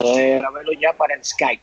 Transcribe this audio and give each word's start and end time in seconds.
poder 0.00 0.42
verlo 0.54 0.72
ya 0.72 0.92
para 0.94 1.14
el 1.14 1.24
Skype. 1.24 1.62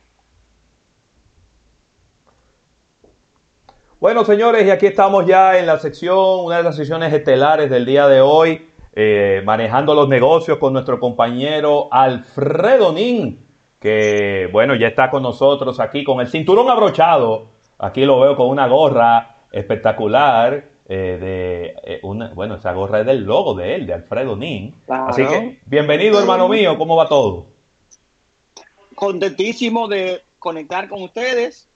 Bueno, 4.00 4.24
señores, 4.24 4.64
y 4.64 4.70
aquí 4.70 4.86
estamos 4.86 5.26
ya 5.26 5.58
en 5.58 5.66
la 5.66 5.78
sección, 5.78 6.44
una 6.44 6.58
de 6.58 6.62
las 6.62 6.76
secciones 6.76 7.12
estelares 7.12 7.68
del 7.68 7.84
día 7.84 8.06
de 8.06 8.20
hoy, 8.20 8.70
eh, 8.94 9.42
manejando 9.44 9.92
los 9.92 10.08
negocios 10.08 10.58
con 10.58 10.72
nuestro 10.72 11.00
compañero 11.00 11.88
Alfredo 11.90 12.92
Nin, 12.92 13.44
que, 13.80 14.48
bueno, 14.52 14.76
ya 14.76 14.86
está 14.86 15.10
con 15.10 15.24
nosotros 15.24 15.80
aquí 15.80 16.04
con 16.04 16.20
el 16.20 16.28
cinturón 16.28 16.70
abrochado. 16.70 17.46
Aquí 17.78 18.04
lo 18.04 18.20
veo 18.20 18.36
con 18.36 18.48
una 18.48 18.68
gorra 18.68 19.36
espectacular. 19.50 20.78
Eh, 20.90 21.18
de 21.20 21.74
eh, 21.84 22.00
una, 22.02 22.30
bueno, 22.30 22.54
esa 22.54 22.72
gorra 22.72 23.00
es 23.00 23.06
del 23.06 23.24
logo 23.24 23.54
de 23.54 23.74
él, 23.74 23.86
de 23.86 23.94
Alfredo 23.94 24.36
Nin. 24.36 24.74
Así 24.88 25.26
que, 25.26 25.60
bienvenido, 25.66 26.18
hermano 26.18 26.48
mío, 26.48 26.78
¿cómo 26.78 26.96
va 26.96 27.06
todo? 27.08 27.57
Contentísimo 28.98 29.86
de 29.86 30.24
conectar 30.40 30.88
con 30.88 31.02
ustedes. 31.02 31.68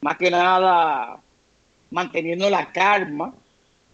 más 0.00 0.16
que 0.16 0.30
nada, 0.30 1.20
manteniendo 1.90 2.48
la 2.48 2.72
calma 2.72 3.34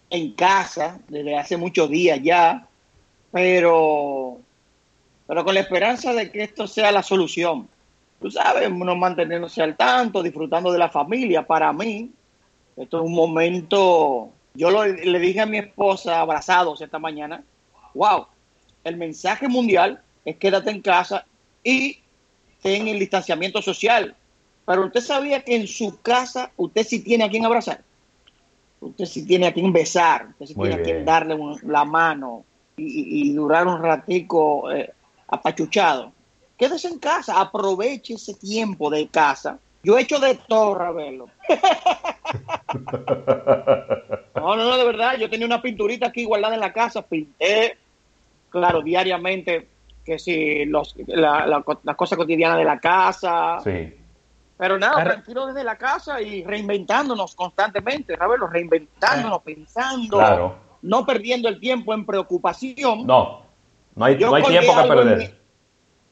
en 0.09 0.31
casa 0.35 1.01
desde 1.09 1.37
hace 1.37 1.57
muchos 1.57 1.89
días 1.89 2.17
ya, 2.23 2.65
pero, 3.29 4.37
pero 5.27 5.43
con 5.43 5.53
la 5.53 5.59
esperanza 5.59 6.13
de 6.13 6.31
que 6.31 6.43
esto 6.43 6.65
sea 6.65 6.93
la 6.93 7.03
solución. 7.03 7.67
Tú 8.21 8.31
sabes, 8.31 8.69
uno 8.69 8.95
manteniéndose 8.95 9.61
al 9.61 9.75
tanto, 9.75 10.23
disfrutando 10.23 10.71
de 10.71 10.79
la 10.79 10.87
familia. 10.87 11.45
Para 11.45 11.73
mí, 11.73 12.09
esto 12.77 12.99
es 12.99 13.03
un 13.03 13.13
momento, 13.13 14.31
yo 14.53 14.85
le 14.85 15.19
dije 15.19 15.41
a 15.41 15.45
mi 15.45 15.57
esposa, 15.57 16.21
abrazados 16.21 16.79
esta 16.79 16.99
mañana, 16.99 17.43
wow, 17.93 18.27
el 18.85 18.95
mensaje 18.95 19.49
mundial 19.49 20.01
es 20.23 20.37
quédate 20.37 20.71
en 20.71 20.81
casa 20.81 21.25
y 21.65 21.99
ten 22.61 22.87
el 22.87 22.99
distanciamiento 22.99 23.61
social. 23.61 24.15
Pero 24.65 24.85
usted 24.85 25.01
sabía 25.01 25.43
que 25.43 25.55
en 25.55 25.67
su 25.67 25.99
casa 26.01 26.51
usted 26.57 26.85
sí 26.85 26.99
tiene 26.99 27.23
a 27.23 27.29
quien 27.29 27.45
abrazar 27.45 27.83
usted 28.81 29.05
sí 29.05 29.25
tiene 29.25 29.47
a 29.47 29.53
quien 29.53 29.73
besar, 29.73 30.27
usted 30.29 30.45
sí 30.47 30.55
tiene 30.55 30.75
a 30.75 30.81
quien 30.81 31.05
darle 31.05 31.37
la 31.63 31.85
mano 31.85 32.45
y, 32.77 33.33
durar 33.33 33.67
un 33.67 33.81
ratico 33.81 34.71
eh, 34.71 34.93
apachuchado. 35.27 36.13
Quédese 36.57 36.87
en 36.87 36.99
casa, 36.99 37.39
aproveche 37.39 38.13
ese 38.13 38.33
tiempo 38.33 38.89
de 38.89 39.07
casa. 39.07 39.59
Yo 39.83 39.97
he 39.97 40.01
hecho 40.01 40.19
de 40.19 40.35
todo, 40.35 40.75
Ravelo. 40.75 41.29
no, 44.35 44.55
no, 44.55 44.57
no, 44.57 44.77
de 44.77 44.85
verdad. 44.85 45.17
Yo 45.17 45.29
tenía 45.29 45.45
una 45.45 45.61
pinturita 45.61 46.07
aquí 46.07 46.25
guardada 46.25 46.55
en 46.55 46.61
la 46.61 46.73
casa, 46.73 47.01
pinté, 47.01 47.77
claro, 48.49 48.81
diariamente, 48.81 49.67
que 50.09 50.19
si 50.19 50.65
los, 50.65 50.95
la, 51.07 51.45
la, 51.45 51.63
las 51.83 51.95
cosas 51.95 52.17
cotidianas 52.17 52.57
de 52.57 52.65
la 52.65 52.79
casa. 52.79 53.59
Sí 53.63 53.93
pero 54.59 54.77
nada, 54.77 55.01
tranquilo 55.05 55.45
desde 55.47 55.63
la 55.63 55.77
casa 55.77 56.21
y 56.21 56.43
reinventándonos 56.43 57.33
constantemente, 57.33 58.17
Ravelo, 58.17 58.45
reinventándonos, 58.45 59.37
eh, 59.37 59.55
pensando, 59.55 60.57
no 60.81 61.05
perdiendo 61.05 61.47
el 61.47 61.61
tiempo 61.61 61.93
en 61.93 62.05
preocupación. 62.05 63.07
No, 63.07 63.43
no 63.95 64.05
hay, 64.05 64.17
no 64.17 64.35
hay 64.35 64.43
tiempo 64.43 64.73
que 64.75 64.87
perder. 64.89 65.39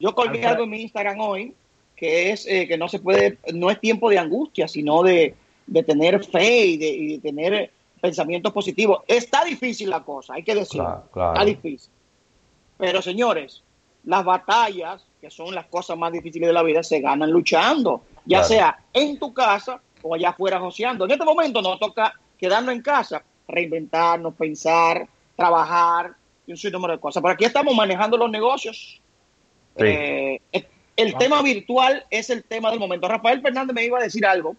yo 0.00 0.14
colgué 0.14 0.46
algo 0.46 0.64
en 0.64 0.70
mi 0.70 0.80
Instagram 0.80 1.20
hoy, 1.20 1.54
que 1.94 2.30
es 2.30 2.46
eh, 2.46 2.66
que 2.66 2.78
no 2.78 2.88
se 2.88 3.00
puede, 3.00 3.36
no 3.52 3.70
es 3.70 3.78
tiempo 3.80 4.08
de 4.08 4.18
angustia, 4.18 4.66
sino 4.66 5.02
de, 5.02 5.34
tener 5.86 6.24
fe 6.24 6.64
y 6.64 6.76
de, 6.78 7.18
tener 7.18 7.70
pensamientos 8.00 8.54
positivos. 8.54 9.00
Está 9.06 9.44
difícil 9.44 9.90
la 9.90 10.02
cosa, 10.02 10.32
hay 10.32 10.42
que 10.42 10.54
decirlo. 10.54 11.04
Está 11.04 11.44
difícil. 11.44 11.90
Pero 12.78 13.02
señores, 13.02 13.62
las 14.04 14.24
batallas, 14.24 15.04
que 15.20 15.30
son 15.30 15.54
las 15.54 15.66
cosas 15.66 15.96
más 15.98 16.12
difíciles 16.12 16.48
de 16.48 16.52
la 16.52 16.62
vida, 16.62 16.82
se 16.82 17.00
ganan 17.00 17.30
luchando 17.30 18.02
ya 18.28 18.44
sea 18.44 18.78
en 18.92 19.18
tu 19.18 19.32
casa 19.32 19.80
o 20.02 20.14
allá 20.14 20.30
afuera 20.30 20.60
joseando. 20.60 21.06
En 21.06 21.10
este 21.10 21.24
momento 21.24 21.62
nos 21.62 21.80
toca 21.80 22.12
quedarnos 22.36 22.74
en 22.74 22.82
casa, 22.82 23.22
reinventarnos, 23.48 24.34
pensar, 24.34 25.08
trabajar 25.34 26.12
y 26.46 26.52
un 26.52 26.58
sinnúmero 26.58 26.92
de 26.92 27.00
cosas. 27.00 27.22
Pero 27.22 27.32
aquí 27.32 27.46
estamos 27.46 27.74
manejando 27.74 28.16
los 28.16 28.30
negocios. 28.30 29.00
Eh, 29.76 30.40
el 30.96 31.16
tema 31.16 31.42
virtual 31.42 32.04
es 32.10 32.28
el 32.28 32.44
tema 32.44 32.70
del 32.70 32.78
momento. 32.78 33.08
Rafael 33.08 33.40
Fernández 33.40 33.74
me 33.74 33.84
iba 33.84 33.98
a 33.98 34.02
decir 34.02 34.26
algo. 34.26 34.54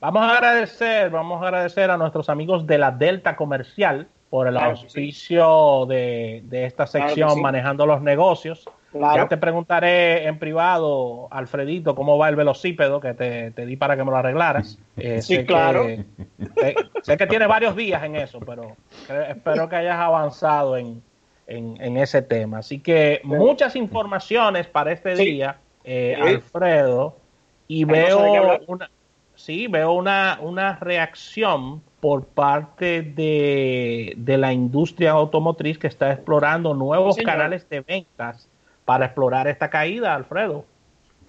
Vamos 0.00 0.22
a 0.22 0.36
agradecer, 0.36 1.10
vamos 1.10 1.42
a 1.42 1.46
agradecer 1.46 1.90
a 1.90 1.96
nuestros 1.96 2.28
amigos 2.28 2.66
de 2.68 2.78
la 2.78 2.92
Delta 2.92 3.34
Comercial 3.34 4.06
por 4.30 4.46
el 4.46 4.56
auspicio 4.56 5.86
de, 5.86 6.42
esta 6.50 6.86
sección 6.86 7.40
manejando 7.40 7.86
los 7.86 8.02
negocios. 8.02 8.64
Ya 8.92 9.28
te 9.28 9.36
preguntaré 9.36 10.26
en 10.26 10.38
privado, 10.38 11.28
Alfredito, 11.30 11.94
cómo 11.94 12.16
va 12.16 12.28
el 12.28 12.36
velocípedo 12.36 13.00
que 13.00 13.14
te, 13.14 13.66
di 13.66 13.76
para 13.76 13.96
que 13.96 14.04
me 14.04 14.10
lo 14.10 14.16
arreglaras. 14.16 14.78
Eh, 14.96 15.20
sí, 15.20 15.44
claro. 15.44 15.86
sé 17.02 17.16
que 17.16 17.26
tiene 17.26 17.46
varios 17.46 17.76
días 17.76 18.02
en 18.02 18.16
eso, 18.16 18.40
pero 18.40 18.76
espero 19.28 19.68
que 19.68 19.76
hayas 19.76 19.98
avanzado 19.98 20.76
en, 20.76 21.02
ese 21.46 22.22
tema. 22.22 22.58
Así 22.58 22.80
que 22.80 23.20
muchas 23.24 23.76
informaciones 23.76 24.66
para 24.66 24.92
este 24.92 25.14
día, 25.14 25.58
eh, 25.84 26.16
Alfredo, 26.20 27.16
y 27.66 27.84
veo 27.84 28.58
una, 28.66 28.90
sí, 29.34 29.66
veo 29.66 29.92
una, 29.92 30.38
una 30.40 30.76
reacción 30.76 31.82
por 32.00 32.24
parte 32.26 33.02
de, 33.02 34.14
de, 34.16 34.38
la 34.38 34.52
industria 34.52 35.12
automotriz 35.12 35.78
que 35.78 35.88
está 35.88 36.12
explorando 36.12 36.74
nuevos 36.74 37.16
canales 37.16 37.68
de 37.68 37.80
ventas 37.80 38.48
para 38.84 39.06
explorar 39.06 39.48
esta 39.48 39.68
caída, 39.68 40.14
Alfredo. 40.14 40.64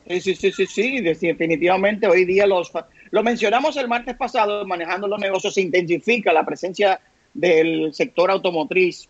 Sí, 0.07 0.22
sí, 0.22 0.35
sí, 0.35 0.52
sí, 0.52 0.66
sí, 0.66 1.02
definitivamente 1.02 2.07
hoy 2.07 2.25
día 2.25 2.47
los... 2.47 2.72
Lo 3.12 3.24
mencionamos 3.24 3.75
el 3.78 3.88
martes 3.88 4.16
pasado, 4.16 4.66
manejando 4.66 5.07
los 5.07 5.19
negocios, 5.19 5.56
se 5.56 5.62
intensifica 5.62 6.31
la 6.31 6.46
presencia 6.46 7.00
del 7.34 7.94
sector 7.94 8.30
automotriz 8.31 9.09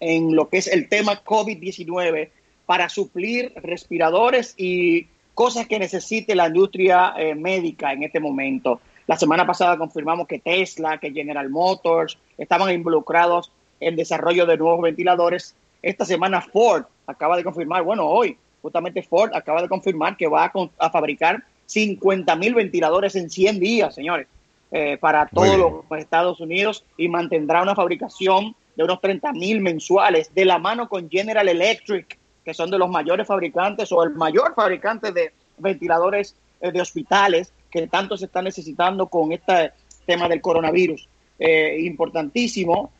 en 0.00 0.34
lo 0.34 0.48
que 0.48 0.58
es 0.58 0.66
el 0.68 0.88
tema 0.88 1.24
COVID-19 1.24 2.30
para 2.66 2.88
suplir 2.88 3.52
respiradores 3.56 4.54
y 4.56 5.06
cosas 5.34 5.66
que 5.66 5.78
necesite 5.78 6.34
la 6.34 6.48
industria 6.48 7.14
eh, 7.16 7.34
médica 7.34 7.92
en 7.92 8.02
este 8.02 8.20
momento. 8.20 8.80
La 9.08 9.16
semana 9.16 9.46
pasada 9.46 9.78
confirmamos 9.78 10.28
que 10.28 10.38
Tesla, 10.38 10.98
que 10.98 11.10
General 11.10 11.48
Motors 11.48 12.18
estaban 12.36 12.70
involucrados 12.70 13.50
en 13.80 13.96
desarrollo 13.96 14.44
de 14.44 14.58
nuevos 14.58 14.82
ventiladores. 14.82 15.56
Esta 15.80 16.04
semana 16.04 16.42
Ford 16.42 16.84
acaba 17.06 17.38
de 17.38 17.42
confirmar, 17.42 17.82
bueno, 17.82 18.06
hoy 18.06 18.36
justamente 18.60 19.02
Ford 19.02 19.30
acaba 19.32 19.62
de 19.62 19.68
confirmar 19.68 20.18
que 20.18 20.26
va 20.28 20.52
a, 20.78 20.90
fabricar 20.90 21.42
50 21.64 22.36
mil 22.36 22.54
ventiladores 22.54 23.16
en 23.16 23.30
100 23.30 23.58
días, 23.58 23.94
señores, 23.94 24.26
eh, 24.72 24.98
para 25.00 25.24
todos 25.26 25.56
los 25.56 25.98
Estados 25.98 26.38
Unidos 26.40 26.84
y 26.98 27.08
mantendrá 27.08 27.62
una 27.62 27.74
fabricación 27.74 28.54
de 28.76 28.84
unos 28.84 29.00
30 29.00 29.32
mil 29.32 29.62
mensuales 29.62 30.34
de 30.34 30.44
la 30.44 30.58
mano 30.58 30.86
con 30.86 31.08
General 31.08 31.48
Electric, 31.48 32.18
que 32.44 32.52
son 32.52 32.70
de 32.70 32.76
los 32.76 32.90
mayores 32.90 33.26
fabricantes 33.26 33.90
o 33.90 34.02
el 34.02 34.10
mayor 34.10 34.54
fabricante 34.54 35.12
de 35.12 35.32
ventiladores 35.56 36.36
eh, 36.60 36.72
de 36.72 36.82
hospitales 36.82 37.54
que 37.70 37.86
tanto 37.86 38.16
se 38.16 38.26
está 38.26 38.42
necesitando 38.42 39.06
con 39.08 39.32
este 39.32 39.72
tema 40.06 40.28
del 40.28 40.40
coronavirus. 40.40 41.08
Eh, 41.38 41.78
importantísimo 41.80 42.92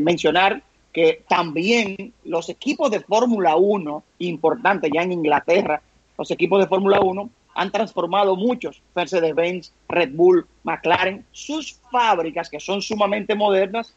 mencionar 0.00 0.60
que 0.92 1.22
también 1.28 2.12
los 2.24 2.48
equipos 2.48 2.90
de 2.90 2.98
Fórmula 2.98 3.54
1, 3.54 4.02
importantes 4.18 4.90
ya 4.92 5.02
en 5.02 5.12
Inglaterra, 5.12 5.80
los 6.18 6.32
equipos 6.32 6.60
de 6.60 6.66
Fórmula 6.66 7.00
1 7.00 7.30
han 7.54 7.72
transformado 7.72 8.36
muchos, 8.36 8.80
Mercedes-Benz, 8.94 9.72
Red 9.88 10.10
Bull, 10.12 10.46
McLaren, 10.62 11.24
sus 11.32 11.74
fábricas 11.90 12.48
que 12.48 12.60
son 12.60 12.82
sumamente 12.82 13.34
modernas, 13.34 13.94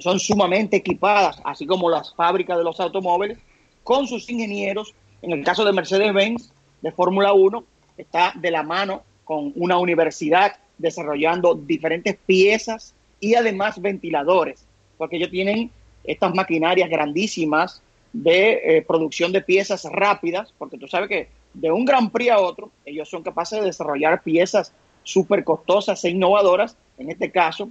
son 0.00 0.18
sumamente 0.18 0.78
equipadas, 0.78 1.40
así 1.44 1.66
como 1.66 1.88
las 1.88 2.12
fábricas 2.14 2.58
de 2.58 2.64
los 2.64 2.80
automóviles, 2.80 3.38
con 3.84 4.08
sus 4.08 4.28
ingenieros. 4.28 4.94
En 5.22 5.30
el 5.30 5.44
caso 5.44 5.64
de 5.64 5.72
Mercedes-Benz, 5.72 6.52
de 6.82 6.90
Fórmula 6.90 7.32
1, 7.32 7.64
está 7.96 8.32
de 8.34 8.50
la 8.50 8.62
mano 8.62 9.02
con 9.24 9.52
una 9.56 9.78
universidad 9.78 10.56
desarrollando 10.78 11.54
diferentes 11.54 12.16
piezas 12.26 12.94
y 13.20 13.34
además 13.34 13.80
ventiladores, 13.80 14.66
porque 14.98 15.16
ellos 15.16 15.30
tienen 15.30 15.70
estas 16.04 16.34
maquinarias 16.34 16.90
grandísimas 16.90 17.82
de 18.12 18.60
eh, 18.76 18.82
producción 18.82 19.32
de 19.32 19.40
piezas 19.40 19.84
rápidas, 19.84 20.52
porque 20.58 20.78
tú 20.78 20.86
sabes 20.86 21.08
que 21.08 21.28
de 21.54 21.70
un 21.70 21.84
Gran 21.84 22.10
Prix 22.10 22.30
a 22.30 22.38
otro, 22.38 22.70
ellos 22.84 23.08
son 23.08 23.22
capaces 23.22 23.60
de 23.60 23.66
desarrollar 23.66 24.22
piezas 24.22 24.72
súper 25.02 25.44
costosas 25.44 26.04
e 26.04 26.10
innovadoras. 26.10 26.76
En 26.98 27.10
este 27.10 27.30
caso, 27.30 27.70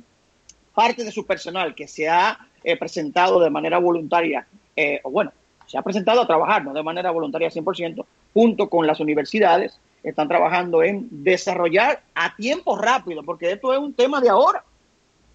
parte 0.73 1.03
de 1.03 1.11
su 1.11 1.25
personal 1.25 1.75
que 1.75 1.87
se 1.87 2.09
ha 2.09 2.39
eh, 2.63 2.77
presentado 2.77 3.39
de 3.39 3.49
manera 3.49 3.77
voluntaria, 3.77 4.47
eh, 4.75 4.99
o 5.03 5.11
bueno, 5.11 5.31
se 5.65 5.77
ha 5.77 5.81
presentado 5.81 6.21
a 6.21 6.27
trabajar, 6.27 6.63
de 6.71 6.83
manera 6.83 7.11
voluntaria 7.11 7.49
100%, 7.49 8.05
junto 8.33 8.69
con 8.69 8.87
las 8.87 8.99
universidades, 8.99 9.79
están 10.03 10.27
trabajando 10.27 10.83
en 10.83 11.07
desarrollar 11.09 12.03
a 12.13 12.35
tiempo 12.35 12.77
rápido, 12.77 13.23
porque 13.23 13.51
esto 13.51 13.73
es 13.73 13.79
un 13.79 13.93
tema 13.93 14.19
de 14.21 14.29
ahora 14.29 14.63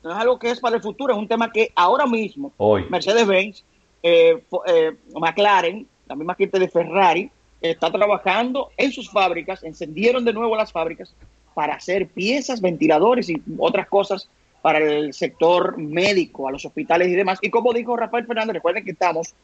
no 0.02 0.12
es 0.12 0.16
algo 0.16 0.38
que 0.38 0.50
es 0.50 0.60
para 0.60 0.76
el 0.76 0.82
futuro, 0.82 1.12
es 1.12 1.18
un 1.18 1.28
tema 1.28 1.50
que 1.50 1.72
ahora 1.74 2.06
mismo 2.06 2.52
Mercedes-Benz, 2.88 3.64
eh, 4.02 4.42
eh, 4.66 4.96
McLaren, 5.14 5.86
la 6.06 6.14
misma 6.14 6.34
gente 6.34 6.58
de 6.58 6.68
Ferrari, 6.68 7.30
está 7.60 7.90
trabajando 7.90 8.70
en 8.76 8.92
sus 8.92 9.10
fábricas, 9.10 9.64
encendieron 9.64 10.24
de 10.24 10.32
nuevo 10.32 10.54
las 10.54 10.70
fábricas 10.70 11.12
para 11.54 11.74
hacer 11.74 12.06
piezas, 12.06 12.60
ventiladores 12.60 13.28
y 13.28 13.42
otras 13.58 13.88
cosas 13.88 14.28
para 14.62 14.78
el 14.78 15.12
sector 15.12 15.76
médico, 15.76 16.46
a 16.46 16.52
los 16.52 16.64
hospitales 16.64 17.08
y 17.08 17.14
demás. 17.14 17.38
Y 17.42 17.50
como 17.50 17.72
dijo 17.72 17.96
Rafael 17.96 18.26
Fernández, 18.26 18.54
recuerden 18.54 18.84
que 18.84 18.92
estamos 18.92 19.34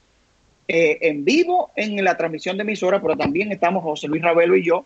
eh, 0.68 0.98
en 1.00 1.24
vivo 1.24 1.70
en 1.74 2.02
la 2.04 2.16
transmisión 2.16 2.56
de 2.56 2.62
emisora, 2.62 3.02
pero 3.02 3.16
también 3.16 3.50
estamos 3.50 3.82
José 3.82 4.06
Luis 4.06 4.22
Ravelo 4.22 4.56
y 4.56 4.64
yo 4.64 4.84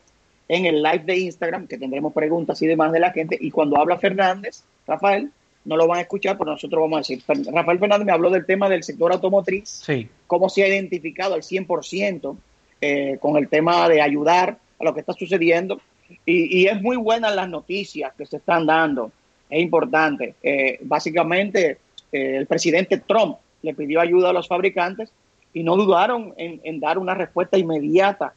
en 0.49 0.67
el 0.67 0.83
live 0.83 1.05
de 1.05 1.19
Instagram, 1.19 1.67
que 1.67 1.79
tendremos 1.79 2.13
preguntas 2.13 2.61
y 2.63 2.67
demás 2.67 2.91
de 2.93 3.01
la 3.01 3.13
gente. 3.13 3.37
Y 3.41 3.51
cuando 3.51 3.79
habla 3.79 3.99
Fernández, 3.99 4.65
Rafael, 4.87 5.31
no 5.65 5.77
lo 5.77 5.87
van 5.87 5.99
a 5.99 6.03
escuchar, 6.03 6.39
pero 6.39 6.53
nosotros 6.53 6.81
vamos 6.81 6.97
a 6.97 7.01
decir. 7.01 7.23
Rafael 7.53 7.79
Fernández 7.79 8.07
me 8.07 8.13
habló 8.13 8.31
del 8.31 8.47
tema 8.47 8.69
del 8.69 8.83
sector 8.83 9.13
automotriz, 9.13 9.69
sí. 9.69 10.09
cómo 10.27 10.49
se 10.49 10.63
ha 10.63 10.69
identificado 10.69 11.35
al 11.35 11.43
100% 11.43 12.37
eh, 12.81 13.19
con 13.21 13.37
el 13.37 13.49
tema 13.49 13.89
de 13.89 14.01
ayudar 14.01 14.57
a 14.79 14.85
lo 14.85 14.95
que 14.95 15.01
está 15.01 15.13
sucediendo. 15.13 15.81
Y, 16.25 16.67
es 16.67 16.81
muy 16.81 16.97
buena 16.97 17.31
las 17.31 17.51
noticias 17.51 18.15
que 18.17 18.25
se 18.25 18.39
están 18.39 18.65
dando. 18.65 19.13
Es 19.51 19.61
importante. 19.61 20.35
Eh, 20.43 20.79
básicamente, 20.83 21.79
eh, 22.11 22.37
el 22.37 22.47
presidente 22.47 22.97
Trump 22.99 23.37
le 23.61 23.75
pidió 23.75 24.01
ayuda 24.01 24.31
a 24.31 24.33
los 24.33 24.49
fabricantes 24.49 25.11
y 25.59 25.65
no 25.65 25.75
dudaron 25.75 26.35
en, 26.37 26.79
dar 26.79 26.99
una 26.99 27.15
respuesta 27.15 27.59
inmediata. 27.59 28.33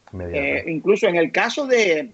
incluso 0.66 1.08
en 1.08 1.18
el 1.18 1.32
caso 1.32 1.68
de, 1.68 2.10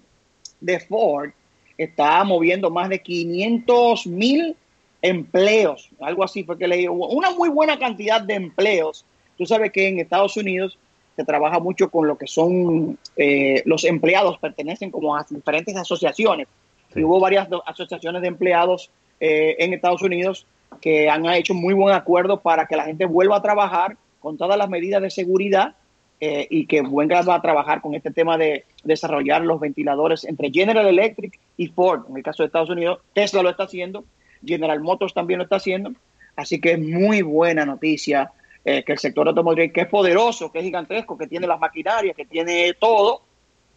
de 0.60 0.80
Ford, 0.80 1.30
está 1.78 2.22
moviendo 2.24 2.68
más 2.68 2.90
de 2.90 3.00
500 3.00 4.06
mil 4.06 4.54
empleos, 5.00 5.88
algo 6.00 6.24
así 6.24 6.44
fue 6.44 6.58
que 6.58 6.68
leí, 6.68 6.86
una 6.88 7.30
muy 7.30 7.48
buena 7.48 7.78
cantidad 7.78 8.20
de 8.20 8.34
empleos. 8.34 9.06
Tú 9.38 9.46
sabes 9.46 9.72
que 9.72 9.88
en 9.88 9.98
Estados 9.98 10.36
Unidos 10.36 10.78
se 11.16 11.24
trabaja 11.24 11.58
mucho 11.58 11.88
con 11.88 12.06
lo 12.06 12.18
que 12.18 12.26
son 12.26 12.98
eh, 13.16 13.62
los 13.64 13.84
empleados, 13.84 14.36
pertenecen 14.38 14.90
como 14.90 15.16
a 15.16 15.24
diferentes 15.30 15.74
asociaciones. 15.74 16.48
Y 16.94 17.02
hubo 17.02 17.18
varias 17.18 17.48
asociaciones 17.64 18.20
de 18.20 18.28
empleados 18.28 18.90
eh, 19.20 19.56
en 19.58 19.72
Estados 19.72 20.02
Unidos 20.02 20.46
que 20.82 21.08
han 21.08 21.24
hecho 21.26 21.54
muy 21.54 21.72
buen 21.72 21.94
acuerdo 21.94 22.40
para 22.40 22.66
que 22.66 22.76
la 22.76 22.84
gente 22.84 23.06
vuelva 23.06 23.36
a 23.36 23.42
trabajar 23.42 23.96
con 24.20 24.36
todas 24.36 24.58
las 24.58 24.68
medidas 24.68 25.02
de 25.02 25.10
seguridad 25.10 25.76
eh, 26.20 26.46
y 26.50 26.66
que 26.66 26.82
vuelva 26.82 27.34
a 27.34 27.42
trabajar 27.42 27.80
con 27.80 27.94
este 27.94 28.10
tema 28.10 28.36
de 28.36 28.64
desarrollar 28.84 29.42
los 29.42 29.60
ventiladores 29.60 30.24
entre 30.24 30.50
General 30.50 30.86
Electric 30.86 31.38
y 31.56 31.68
Ford. 31.68 32.02
En 32.08 32.16
el 32.16 32.22
caso 32.22 32.42
de 32.42 32.48
Estados 32.48 32.70
Unidos, 32.70 33.00
Tesla 33.12 33.42
lo 33.42 33.50
está 33.50 33.64
haciendo 33.64 34.04
General 34.44 34.80
Motors 34.80 35.14
también 35.14 35.38
lo 35.38 35.44
está 35.44 35.56
haciendo. 35.56 35.92
Así 36.36 36.60
que 36.60 36.72
es 36.72 36.78
muy 36.78 37.22
buena 37.22 37.64
noticia 37.64 38.30
eh, 38.64 38.84
que 38.84 38.92
el 38.92 38.98
sector 38.98 39.26
automotriz, 39.26 39.72
que 39.72 39.82
es 39.82 39.88
poderoso, 39.88 40.52
que 40.52 40.58
es 40.58 40.64
gigantesco, 40.64 41.18
que 41.18 41.26
tiene 41.26 41.46
las 41.46 41.58
maquinarias, 41.58 42.16
que 42.16 42.26
tiene 42.26 42.74
todo, 42.74 43.22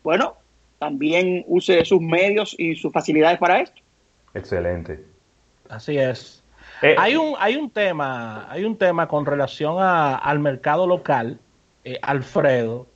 bueno, 0.03 0.35
también 0.77 1.43
use 1.47 1.83
sus 1.85 2.01
medios 2.01 2.55
y 2.57 2.75
sus 2.75 2.91
facilidades 2.91 3.39
para 3.39 3.61
esto. 3.61 3.81
Excelente. 4.33 5.03
Así 5.69 5.97
es. 5.97 6.40
Eh, 6.81 6.95
hay 6.97 7.15
un 7.15 7.35
hay 7.39 7.55
un 7.55 7.69
tema 7.69 8.47
hay 8.49 8.65
un 8.65 8.75
tema 8.75 9.07
con 9.07 9.25
relación 9.25 9.77
al 9.79 10.39
mercado 10.39 10.87
local, 10.87 11.39
eh, 11.83 11.99
Alfredo, 12.01 12.87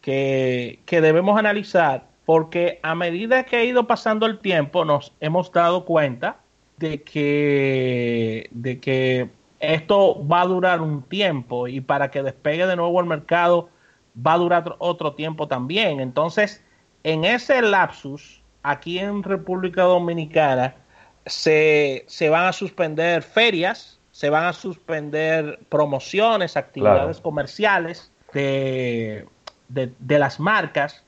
que, 0.00 0.80
que 0.84 1.00
debemos 1.00 1.38
analizar 1.38 2.10
porque 2.30 2.78
a 2.82 2.94
medida 2.94 3.42
que 3.42 3.56
ha 3.56 3.64
ido 3.64 3.88
pasando 3.88 4.24
el 4.26 4.38
tiempo 4.38 4.84
nos 4.84 5.12
hemos 5.20 5.50
dado 5.50 5.84
cuenta 5.84 6.36
de 6.76 7.02
que, 7.02 8.48
de 8.52 8.78
que 8.78 9.30
esto 9.58 10.26
va 10.26 10.42
a 10.42 10.46
durar 10.46 10.80
un 10.80 11.02
tiempo 11.02 11.66
y 11.66 11.80
para 11.80 12.10
que 12.10 12.22
despegue 12.22 12.66
de 12.66 12.76
nuevo 12.76 13.00
el 13.00 13.06
mercado 13.06 13.68
va 14.16 14.34
a 14.34 14.38
durar 14.38 14.76
otro 14.78 15.14
tiempo 15.14 15.48
también. 15.48 15.98
Entonces, 15.98 16.64
en 17.02 17.24
ese 17.24 17.62
lapsus, 17.62 18.42
aquí 18.62 18.98
en 18.98 19.22
República 19.22 19.82
Dominicana, 19.82 20.76
se, 21.26 22.04
van 22.30 22.46
a 22.46 22.52
suspender 22.52 23.22
ferias, 23.22 23.98
se 24.12 24.30
van 24.30 24.44
a 24.44 24.52
suspender 24.52 25.60
promociones, 25.68 26.56
actividades 26.56 27.20
comerciales 27.20 28.10
de, 28.32 29.26
de 29.68 30.18
las 30.18 30.40
marcas 30.40 31.04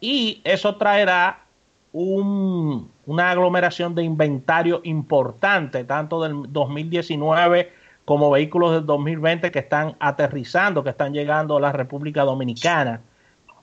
y 0.00 0.40
eso 0.44 0.76
traerá 0.76 1.44
un, 1.94 2.90
una 3.06 3.30
aglomeración 3.30 3.94
de 3.94 4.02
inventario 4.02 4.80
importante, 4.82 5.84
tanto 5.84 6.22
del 6.22 6.52
2019 6.52 7.72
como 8.04 8.30
vehículos 8.30 8.72
del 8.72 8.84
2020 8.84 9.50
que 9.50 9.60
están 9.60 9.96
aterrizando, 10.00 10.82
que 10.82 10.90
están 10.90 11.14
llegando 11.14 11.56
a 11.56 11.60
la 11.60 11.72
República 11.72 12.22
Dominicana. 12.22 13.00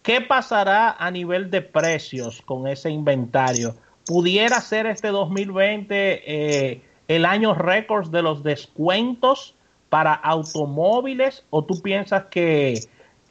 ¿Qué 0.02 0.22
pasará 0.22 0.96
a 0.98 1.12
nivel 1.12 1.52
de 1.52 1.62
precios 1.62 2.42
con 2.42 2.68
ese 2.68 2.90
inventario? 2.90 3.76
¿Pudiera 4.06 4.60
ser 4.62 4.88
este 4.88 5.10
2020 5.10 6.24
eh, 6.26 6.82
el 7.08 7.26
año 7.26 7.54
récord 7.54 8.10
de 8.10 8.22
los 8.22 8.44
descuentos 8.44 9.56
para 9.90 10.14
automóviles? 10.14 11.46
¿O 11.50 11.64
tú 11.64 11.82
piensas 11.82 12.26
que, 12.26 12.80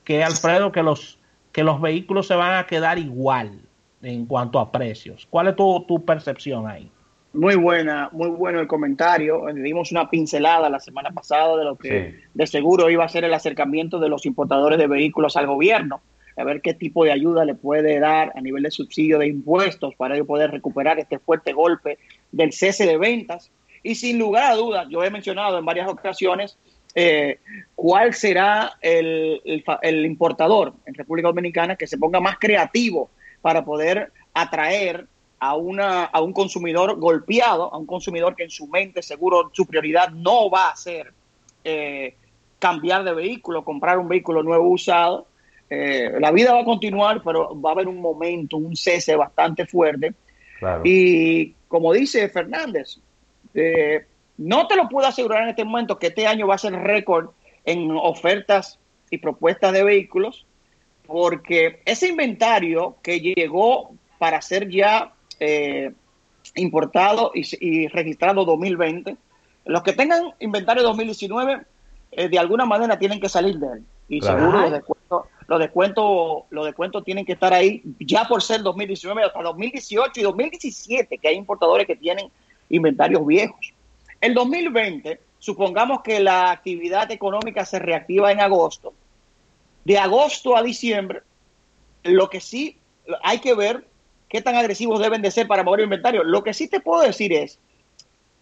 que 0.04 0.22
Alfredo, 0.22 0.72
que 0.72 0.82
los, 0.82 1.18
que 1.52 1.64
los 1.64 1.80
vehículos 1.80 2.26
se 2.26 2.34
van 2.34 2.58
a 2.58 2.66
quedar 2.66 2.98
igual? 2.98 3.60
en 4.02 4.26
cuanto 4.26 4.58
a 4.58 4.70
precios. 4.70 5.26
¿Cuál 5.30 5.48
es 5.48 5.56
tu, 5.56 6.04
percepción 6.04 6.66
ahí? 6.66 6.90
Muy 7.32 7.54
buena, 7.54 8.08
muy 8.12 8.28
bueno 8.28 8.60
el 8.60 8.66
comentario. 8.66 9.46
Le 9.48 9.62
dimos 9.62 9.92
una 9.92 10.10
pincelada 10.10 10.68
la 10.68 10.80
semana 10.80 11.10
pasada 11.10 11.56
de 11.56 11.64
lo 11.64 11.76
que 11.76 12.20
de 12.34 12.46
seguro 12.46 12.90
iba 12.90 13.04
a 13.04 13.08
ser 13.08 13.24
el 13.24 13.34
acercamiento 13.34 14.00
de 14.00 14.08
los 14.08 14.26
importadores 14.26 14.78
de 14.78 14.88
vehículos 14.88 15.36
al 15.36 15.46
gobierno, 15.46 16.00
a 16.36 16.44
ver 16.44 16.60
qué 16.60 16.74
tipo 16.74 17.04
de 17.04 17.12
ayuda 17.12 17.44
le 17.44 17.54
puede 17.54 17.98
dar 17.98 18.32
a 18.34 18.40
nivel 18.40 18.62
de 18.62 18.70
subsidio 18.70 19.18
de 19.18 19.28
impuestos 19.28 19.94
para 19.96 20.14
ellos 20.14 20.26
poder 20.26 20.50
recuperar 20.50 20.98
este 20.98 21.18
fuerte 21.18 21.52
golpe 21.52 21.98
del 22.32 22.52
cese 22.52 22.86
de 22.86 22.96
ventas. 22.96 23.50
Y 23.82 23.94
sin 23.94 24.18
lugar 24.18 24.50
a 24.50 24.54
dudas, 24.54 24.86
yo 24.90 25.02
he 25.02 25.10
mencionado 25.10 25.58
en 25.58 25.64
varias 25.64 25.88
ocasiones 25.88 26.58
eh, 26.94 27.38
cuál 27.74 28.14
será 28.14 28.72
el, 28.80 29.40
el 29.82 30.06
importador 30.06 30.74
en 30.86 30.94
República 30.94 31.28
Dominicana 31.28 31.76
que 31.76 31.86
se 31.86 31.98
ponga 31.98 32.20
más 32.20 32.38
creativo 32.38 33.10
para 33.40 33.64
poder 33.64 34.12
atraer 34.34 35.06
a, 35.38 35.56
una, 35.56 36.04
a 36.04 36.20
un 36.20 36.32
consumidor 36.32 36.98
golpeado, 36.98 37.72
a 37.72 37.78
un 37.78 37.86
consumidor 37.86 38.36
que 38.36 38.44
en 38.44 38.50
su 38.50 38.66
mente 38.66 39.02
seguro 39.02 39.50
su 39.52 39.66
prioridad 39.66 40.10
no 40.10 40.50
va 40.50 40.68
a 40.68 40.76
ser 40.76 41.12
eh, 41.64 42.14
cambiar 42.58 43.04
de 43.04 43.14
vehículo, 43.14 43.64
comprar 43.64 43.98
un 43.98 44.08
vehículo 44.08 44.42
nuevo 44.42 44.68
usado. 44.68 45.26
Eh, 45.70 46.12
la 46.18 46.32
vida 46.32 46.52
va 46.52 46.60
a 46.60 46.64
continuar, 46.64 47.22
pero 47.24 47.58
va 47.60 47.70
a 47.70 47.72
haber 47.74 47.86
un 47.88 48.00
momento, 48.00 48.56
un 48.56 48.76
cese 48.76 49.14
bastante 49.14 49.66
fuerte. 49.66 50.12
Y 50.84 51.52
como 51.68 51.92
dice 51.92 52.28
Fernández, 52.28 52.98
eh, 53.54 54.04
no 54.36 54.66
te 54.66 54.76
lo 54.76 54.88
puedo 54.88 55.06
asegurar 55.06 55.44
en 55.44 55.50
este 55.50 55.64
momento 55.64 55.98
que 55.98 56.08
este 56.08 56.26
año 56.26 56.46
va 56.46 56.56
a 56.56 56.58
ser 56.58 56.72
récord 56.72 57.30
en 57.64 57.90
ofertas 57.92 58.78
y 59.10 59.18
propuestas 59.18 59.72
de 59.72 59.84
vehículos, 59.84 60.46
porque 61.06 61.80
ese 61.84 62.08
inventario 62.08 62.96
que 63.02 63.20
llegó 63.20 63.92
para 64.18 64.40
ser 64.42 64.68
ya 64.68 65.12
eh, 65.40 65.92
importado 66.54 67.32
y, 67.34 67.88
registrado 67.88 68.44
2020, 68.44 69.16
los 69.66 69.82
que 69.82 69.92
tengan 69.92 70.32
inventario 70.40 70.82
2019, 70.82 71.62
eh, 72.12 72.28
de 72.28 72.38
alguna 72.38 72.64
manera 72.64 72.98
tienen 72.98 73.20
que 73.20 73.28
salir 73.28 73.58
de 73.58 73.66
él. 73.74 73.84
Y 74.08 74.20
seguro 74.20 74.60
los 74.60 74.72
descuentos, 74.72 74.99
los 75.50 75.58
descuentos, 75.58 76.44
los 76.50 76.64
descuentos 76.64 77.02
tienen 77.02 77.26
que 77.26 77.32
estar 77.32 77.52
ahí 77.52 77.82
ya 77.98 78.24
por 78.28 78.40
ser 78.40 78.62
2019 78.62 79.24
hasta 79.24 79.42
2018 79.42 80.20
y 80.20 80.22
2017, 80.22 81.18
que 81.18 81.26
hay 81.26 81.34
importadores 81.34 81.88
que 81.88 81.96
tienen 81.96 82.30
inventarios 82.68 83.26
viejos. 83.26 83.58
El 84.20 84.32
2020, 84.34 85.18
supongamos 85.40 86.02
que 86.02 86.20
la 86.20 86.52
actividad 86.52 87.10
económica 87.10 87.64
se 87.64 87.80
reactiva 87.80 88.30
en 88.30 88.40
agosto, 88.40 88.94
de 89.84 89.98
agosto 89.98 90.56
a 90.56 90.62
diciembre, 90.62 91.22
lo 92.04 92.30
que 92.30 92.40
sí 92.40 92.78
hay 93.24 93.40
que 93.40 93.56
ver 93.56 93.88
qué 94.28 94.40
tan 94.42 94.54
agresivos 94.54 95.00
deben 95.00 95.20
de 95.20 95.32
ser 95.32 95.48
para 95.48 95.64
mover 95.64 95.80
el 95.80 95.86
inventario. 95.86 96.22
Lo 96.22 96.44
que 96.44 96.54
sí 96.54 96.68
te 96.68 96.78
puedo 96.78 97.02
decir 97.02 97.32
es 97.32 97.58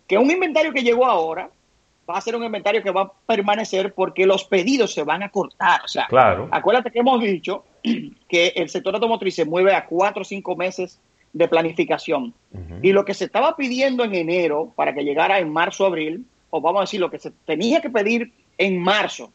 que 0.07 0.19
un 0.19 0.31
inventario 0.31 0.75
que 0.75 0.83
llegó 0.83 1.07
ahora 1.07 1.51
va 2.09 2.19
a 2.19 2.21
ser 2.21 2.35
un 2.37 2.45
inventario 2.45 2.83
que 2.83 2.91
va 2.91 3.03
a 3.03 3.13
permanecer 3.27 3.93
porque 3.93 4.27
los 4.27 4.45
pedidos 4.45 4.95
se 4.95 5.03
van 5.03 5.23
a 5.23 5.29
cortar. 5.29 5.83
O 5.85 5.89
sea, 5.89 6.07
claro. 6.07 6.49
acuérdate 6.51 6.91
que 6.91 7.01
hemos 7.01 7.21
dicho 7.21 7.65
que 8.29 8.53
el 8.57 8.69
sector 8.69 8.95
automotriz 8.95 9.35
se 9.35 9.45
mueve 9.45 9.75
a 9.75 9.85
cuatro 9.85 10.23
o 10.23 10.25
cinco 10.25 10.57
meses 10.57 11.01
de 11.33 11.47
planificación. 11.47 12.33
Y 12.83 12.93
lo 12.93 13.05
que 13.05 13.13
se 13.13 13.27
estaba 13.27 13.55
pidiendo 13.57 14.03
en 14.05 14.15
enero 14.15 14.73
para 14.75 14.95
que 14.95 15.05
llegara 15.05 15.39
en 15.39 15.53
marzo, 15.53 15.85
abril, 15.85 16.25
o 16.51 16.61
vamos 16.61 16.81
a 16.81 16.83
decir 16.85 17.01
lo 17.01 17.11
que 17.11 17.19
se 17.19 17.31
tenía 17.45 17.81
que 17.81 17.91
pedir 17.91 18.33
en 18.57 18.81
marzo 18.81 19.31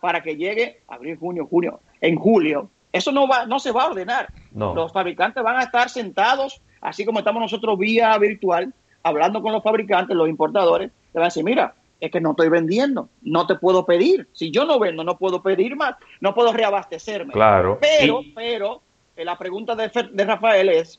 para 0.00 0.20
que 0.20 0.36
llegue 0.36 0.80
abril, 0.88 1.16
junio, 1.16 1.46
junio, 1.46 1.80
en 2.00 2.16
julio. 2.16 2.68
Eso 2.92 3.12
no 3.12 3.28
va, 3.28 3.46
no 3.46 3.60
se 3.60 3.70
va 3.70 3.84
a 3.84 3.86
ordenar. 3.86 4.28
Los 4.52 4.92
fabricantes 4.92 5.42
van 5.42 5.56
a 5.56 5.62
estar 5.62 5.88
sentados, 5.88 6.60
así 6.80 7.04
como 7.04 7.20
estamos 7.20 7.40
nosotros 7.40 7.78
vía 7.78 8.18
virtual, 8.18 8.74
hablando 9.04 9.40
con 9.40 9.52
los 9.52 9.62
fabricantes, 9.62 10.16
los 10.16 10.28
importadores, 10.28 10.90
le 10.90 11.20
van 11.20 11.24
a 11.24 11.28
decir, 11.28 11.44
mira, 11.44 11.74
es 12.02 12.10
que 12.10 12.20
no 12.20 12.32
estoy 12.32 12.48
vendiendo, 12.48 13.08
no 13.22 13.46
te 13.46 13.54
puedo 13.54 13.86
pedir. 13.86 14.26
Si 14.32 14.50
yo 14.50 14.64
no 14.64 14.80
vendo, 14.80 15.04
no 15.04 15.16
puedo 15.18 15.40
pedir 15.40 15.76
más, 15.76 15.94
no 16.20 16.34
puedo 16.34 16.52
reabastecerme. 16.52 17.32
Claro. 17.32 17.78
Pero, 17.80 18.22
pero, 18.34 18.82
eh, 19.16 19.24
la 19.24 19.38
pregunta 19.38 19.76
de, 19.76 19.88
de, 20.10 20.24
Rafael 20.24 20.68
es 20.68 20.98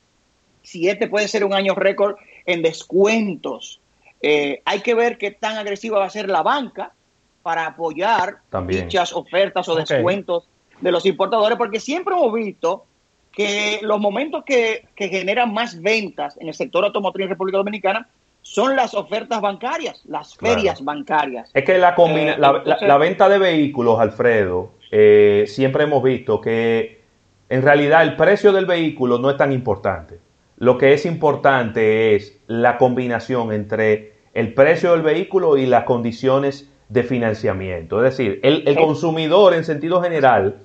si 0.62 0.88
este 0.88 1.10
puede 1.10 1.28
ser 1.28 1.44
un 1.44 1.54
año 1.54 1.76
récord 1.76 2.16
en 2.46 2.62
descuentos. 2.62 3.82
Eh, 4.22 4.62
hay 4.64 4.80
que 4.80 4.94
ver 4.94 5.18
qué 5.18 5.32
tan 5.32 5.58
agresiva 5.58 6.00
va 6.00 6.06
a 6.06 6.10
ser 6.10 6.30
la 6.30 6.42
banca 6.42 6.94
para 7.42 7.66
apoyar 7.66 8.38
dichas 8.66 9.12
ofertas 9.12 9.68
o 9.68 9.76
descuentos 9.76 10.48
de 10.80 10.90
los 10.90 11.06
importadores, 11.06 11.58
porque 11.58 11.82
siempre 11.82 12.16
hemos 12.16 12.34
visto 12.34 12.86
que 13.34 13.80
los 13.82 14.00
momentos 14.00 14.46
que, 14.46 14.88
que 14.96 15.10
generan 15.10 15.54
más 15.54 15.82
ventas 15.82 16.38
en 16.40 16.48
el 16.48 16.54
sector 16.54 16.86
automotriz 16.86 17.26
en 17.26 17.32
República 17.32 17.58
Dominicana 17.58 18.08
son 18.44 18.76
las 18.76 18.94
ofertas 18.94 19.42
bancarias, 19.42 20.04
las 20.06 20.36
ferias 20.36 20.84
bancarias. 20.84 21.50
Es 21.54 21.64
que 21.64 21.78
la, 21.78 21.96
eh, 21.98 22.36
la, 22.38 22.98
venta 22.98 23.30
de 23.30 23.40
vehículos, 23.40 24.00
Alfredo, 24.00 24.74
eh, 24.92 25.46
siempre 25.48 25.86
hemos 25.86 26.04
visto 26.04 26.40
que 26.40 27.02
en 27.50 27.62
realidad 27.62 28.04
el 28.04 28.16
precio 28.16 28.52
del 28.52 28.66
vehículo 28.66 29.18
no 29.18 29.30
es 29.30 29.38
tan 29.38 29.54
importante. 29.54 30.20
Lo 30.58 30.78
que 30.78 30.94
es 30.94 31.06
importante 31.06 32.16
es 32.16 32.38
la 32.48 32.78
combinación 32.78 33.54
entre 33.54 34.14
el 34.34 34.54
precio 34.54 34.92
del 34.92 35.02
vehículo 35.02 35.58
y 35.58 35.66
las 35.66 35.86
condiciones 35.86 36.70
de 36.90 37.04
financiamiento. 37.04 38.04
Es 38.04 38.18
decir, 38.18 38.40
el, 38.44 38.76
consumidor 38.76 39.54
en 39.54 39.64
sentido 39.64 40.02
general, 40.02 40.58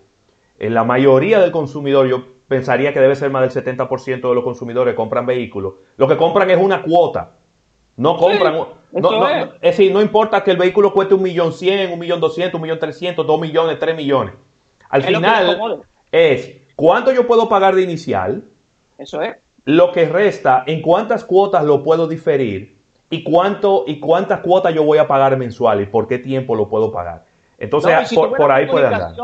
en 0.58 0.74
la 0.74 0.82
mayoría 0.82 1.38
del 1.38 1.52
consumidor, 1.52 2.08
yo 2.08 2.26
pensaría 2.48 2.92
que 2.92 3.00
debe 3.00 3.14
ser 3.14 3.30
más 3.30 3.54
del 3.54 3.64
70% 3.64 4.28
de 4.28 4.34
los 4.34 4.42
consumidores 4.42 4.92
que 4.92 4.96
compran 4.96 5.26
vehículos, 5.26 5.74
lo 5.96 6.08
que 6.08 6.16
compran 6.16 6.50
es 6.50 6.58
una 6.58 6.82
cuota 6.82 7.37
no 7.98 8.16
compran. 8.16 8.54
no, 8.92 9.28
es. 9.28 9.60
decir, 9.60 9.92
no 9.92 10.00
importa 10.00 10.42
que 10.44 10.52
el 10.52 10.56
vehículo 10.56 10.92
cueste 10.94 11.14
un 11.14 11.22
millón 11.22 11.52
cien, 11.52 11.92
un 11.92 11.98
millón 11.98 12.20
doscientos, 12.20 12.54
un 12.54 12.62
millón 12.62 12.78
trescientos, 12.78 13.26
dos 13.26 13.40
millones, 13.40 13.78
tres 13.78 13.96
millones. 13.96 14.34
Al 14.88 15.02
final 15.02 15.82
es 16.12 16.58
cuánto 16.76 17.12
yo 17.12 17.26
puedo 17.26 17.48
pagar 17.48 17.74
de 17.74 17.82
inicial. 17.82 18.44
Eso 18.96 19.20
es. 19.20 19.36
Lo 19.64 19.90
que 19.90 20.06
resta, 20.06 20.62
en 20.66 20.80
cuántas 20.80 21.24
cuotas 21.24 21.64
lo 21.64 21.82
puedo 21.82 22.06
diferir 22.06 22.78
y 23.10 23.24
cuánto 23.24 23.84
y 23.86 23.98
cuántas 23.98 24.40
cuotas 24.40 24.72
yo 24.72 24.84
voy 24.84 24.98
a 24.98 25.08
pagar 25.08 25.36
mensual 25.36 25.80
y 25.80 25.86
por 25.86 26.06
qué 26.06 26.20
tiempo 26.20 26.54
lo 26.54 26.68
puedo 26.68 26.92
pagar. 26.92 27.26
Entonces, 27.58 28.14
por, 28.14 28.52
ahí 28.52 28.66
puede 28.66 28.86
andar. 28.86 29.16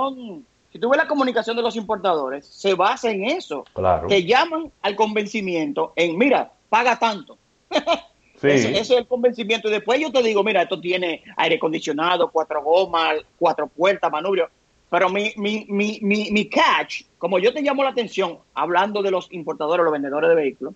Si 0.73 0.81
tú 0.81 0.89
ves 0.89 0.99
la 0.99 1.07
comunicación 1.07 1.57
de 1.57 1.63
los 1.63 1.77
importadores, 1.77 2.45
se 2.45 2.75
basa 2.75 3.09
en 3.09 3.25
eso. 3.27 3.65
Claro. 3.73 4.09
Que 4.09 4.25
llaman 4.25 4.73
al 4.83 4.97
convencimiento 4.97 5.93
en, 5.95 6.19
mira, 6.19 6.51
paga 6.69 6.99
tanto. 6.99 7.39
Ese, 8.45 8.79
es 8.79 8.91
el 8.91 9.07
convencimiento. 9.07 9.69
Y 9.69 9.73
después 9.73 10.01
yo 10.01 10.11
te 10.11 10.23
digo, 10.23 10.43
mira, 10.43 10.63
esto 10.63 10.81
tiene 10.81 11.23
aire 11.37 11.57
acondicionado, 11.57 12.31
cuatro 12.31 12.63
gomas, 12.63 13.17
cuatro 13.39 13.67
puertas, 13.67 14.11
manubrio. 14.11 14.49
Pero 14.91 15.09
mi, 15.09 15.33
mi, 15.37 15.67
mi, 15.69 15.99
mi, 16.03 16.31
mi 16.31 16.49
catch, 16.49 17.03
como 17.19 17.39
yo 17.39 17.53
te 17.53 17.63
llamo 17.63 17.83
la 17.83 17.91
atención, 17.91 18.39
hablando 18.55 19.03
de 19.03 19.11
los 19.11 19.33
importadores, 19.33 19.83
los 19.83 19.93
vendedores 19.93 20.29
de 20.29 20.37
vehículos, 20.37 20.75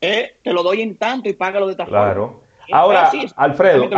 eh, 0.00 0.36
te 0.42 0.52
lo 0.52 0.62
doy 0.62 0.80
en 0.80 0.96
tanto 0.96 1.28
y 1.28 1.32
págalo 1.32 1.66
de 1.66 1.72
esta 1.72 1.84
claro. 1.84 2.42
Ahora, 2.70 3.10
Alfredo, 3.36 3.88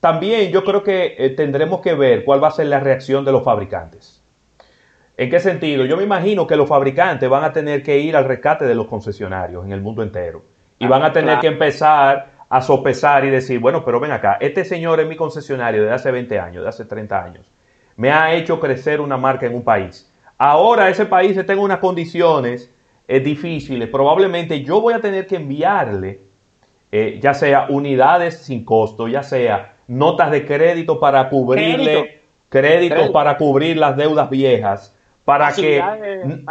también 0.00 0.50
yo 0.50 0.64
creo 0.64 0.82
que 0.82 1.14
eh, 1.18 1.30
tendremos 1.30 1.80
que 1.80 1.94
ver 1.94 2.24
cuál 2.24 2.42
va 2.42 2.48
a 2.48 2.52
ser 2.52 2.66
la 2.66 2.80
reacción 2.80 3.24
de 3.24 3.32
los 3.32 3.44
fabricantes. 3.44 4.22
¿En 5.16 5.28
qué 5.28 5.38
sentido? 5.38 5.84
Yo 5.84 5.96
me 5.96 6.02
imagino 6.02 6.46
que 6.46 6.56
los 6.56 6.68
fabricantes 6.68 7.28
van 7.28 7.44
a 7.44 7.52
tener 7.52 7.82
que 7.82 7.98
ir 7.98 8.16
al 8.16 8.24
rescate 8.24 8.64
de 8.64 8.74
los 8.74 8.86
concesionarios 8.86 9.64
en 9.66 9.72
el 9.72 9.82
mundo 9.82 10.02
entero 10.02 10.42
y 10.78 10.86
van 10.86 11.02
a 11.02 11.12
tener 11.12 11.38
que 11.40 11.48
empezar 11.48 12.29
a 12.50 12.60
sopesar 12.60 13.24
y 13.24 13.30
decir, 13.30 13.60
bueno, 13.60 13.84
pero 13.84 14.00
ven 14.00 14.10
acá, 14.10 14.36
este 14.40 14.64
señor 14.64 14.98
es 14.98 15.06
mi 15.06 15.14
concesionario 15.14 15.84
de 15.84 15.92
hace 15.92 16.10
20 16.10 16.38
años, 16.38 16.64
de 16.64 16.68
hace 16.68 16.84
30 16.84 17.24
años, 17.24 17.52
me 17.96 18.10
ha 18.10 18.34
hecho 18.34 18.58
crecer 18.58 19.00
una 19.00 19.16
marca 19.16 19.46
en 19.46 19.54
un 19.54 19.62
país. 19.62 20.12
Ahora 20.36 20.88
ese 20.88 21.06
país 21.06 21.36
está 21.36 21.52
en 21.52 21.60
unas 21.60 21.78
condiciones 21.78 22.68
eh, 23.06 23.20
difíciles, 23.20 23.88
probablemente 23.88 24.62
yo 24.62 24.80
voy 24.80 24.94
a 24.94 25.00
tener 25.00 25.28
que 25.28 25.36
enviarle, 25.36 26.22
eh, 26.90 27.20
ya 27.22 27.34
sea 27.34 27.66
unidades 27.68 28.38
sin 28.38 28.64
costo, 28.64 29.06
ya 29.06 29.22
sea 29.22 29.76
notas 29.86 30.32
de 30.32 30.44
crédito 30.44 30.98
para 30.98 31.28
cubrirle, 31.28 32.20
créditos 32.48 33.10
para 33.10 33.36
cubrir 33.36 33.76
las 33.76 33.96
deudas 33.96 34.28
viejas, 34.28 34.96
para 35.24 35.52
que 35.52 35.80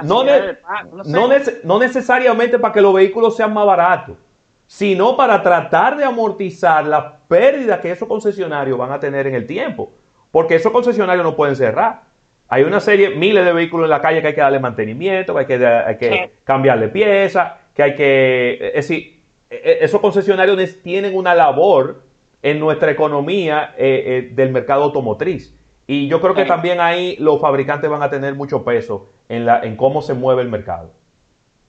no, 0.02 0.24
no 1.66 1.80
necesariamente 1.80 2.58
para 2.58 2.74
que 2.74 2.80
los 2.80 2.94
vehículos 2.94 3.36
sean 3.36 3.54
más 3.54 3.66
baratos 3.66 4.16
sino 4.70 5.18
para 5.18 5.42
tratar 5.42 5.98
de 5.98 6.04
amortizar 6.04 6.86
la 6.86 7.18
pérdida 7.28 7.82
que 7.82 7.90
esos 7.90 8.08
concesionarios 8.08 8.78
van 8.78 8.92
a 8.92 9.00
tener 9.00 9.26
en 9.26 9.34
el 9.34 9.48
tiempo. 9.48 9.90
Porque 10.30 10.54
esos 10.54 10.72
concesionarios 10.72 11.26
no 11.26 11.36
pueden 11.36 11.56
cerrar. 11.56 12.04
Hay 12.48 12.62
una 12.62 12.80
serie, 12.80 13.10
miles 13.16 13.44
de 13.46 13.52
vehículos 13.52 13.86
en 13.86 13.90
la 13.90 14.00
calle 14.00 14.22
que 14.22 14.28
hay 14.28 14.36
que 14.36 14.42
darle 14.42 14.60
mantenimiento, 14.60 15.34
que 15.34 15.40
hay 15.40 15.46
que, 15.48 15.66
hay 15.66 15.98
que 15.98 16.32
cambiarle 16.44 16.90
piezas, 16.90 17.54
que 17.74 17.82
hay 17.82 17.96
que... 17.96 18.68
Es 18.68 18.88
decir, 18.88 19.24
e, 19.50 19.56
e, 19.56 19.78
esos 19.86 20.00
concesionarios 20.02 20.84
tienen 20.84 21.18
una 21.18 21.34
labor 21.34 22.04
en 22.44 22.60
nuestra 22.60 22.92
economía 22.92 23.74
eh, 23.76 24.04
eh, 24.06 24.30
del 24.36 24.52
mercado 24.52 24.84
automotriz. 24.84 25.52
Y 25.88 26.08
yo 26.08 26.22
creo 26.22 26.36
que 26.36 26.46
también 26.46 26.80
ahí 26.80 27.16
los 27.18 27.42
fabricantes 27.42 27.90
van 27.90 28.04
a 28.04 28.12
tener 28.12 28.36
mucho 28.36 28.64
peso 28.64 29.08
en, 29.30 29.48
la, 29.48 29.62
en 29.64 29.76
cómo 29.76 30.04
se 30.04 30.14
mueve 30.14 30.44
el 30.44 30.50
mercado. 30.50 30.92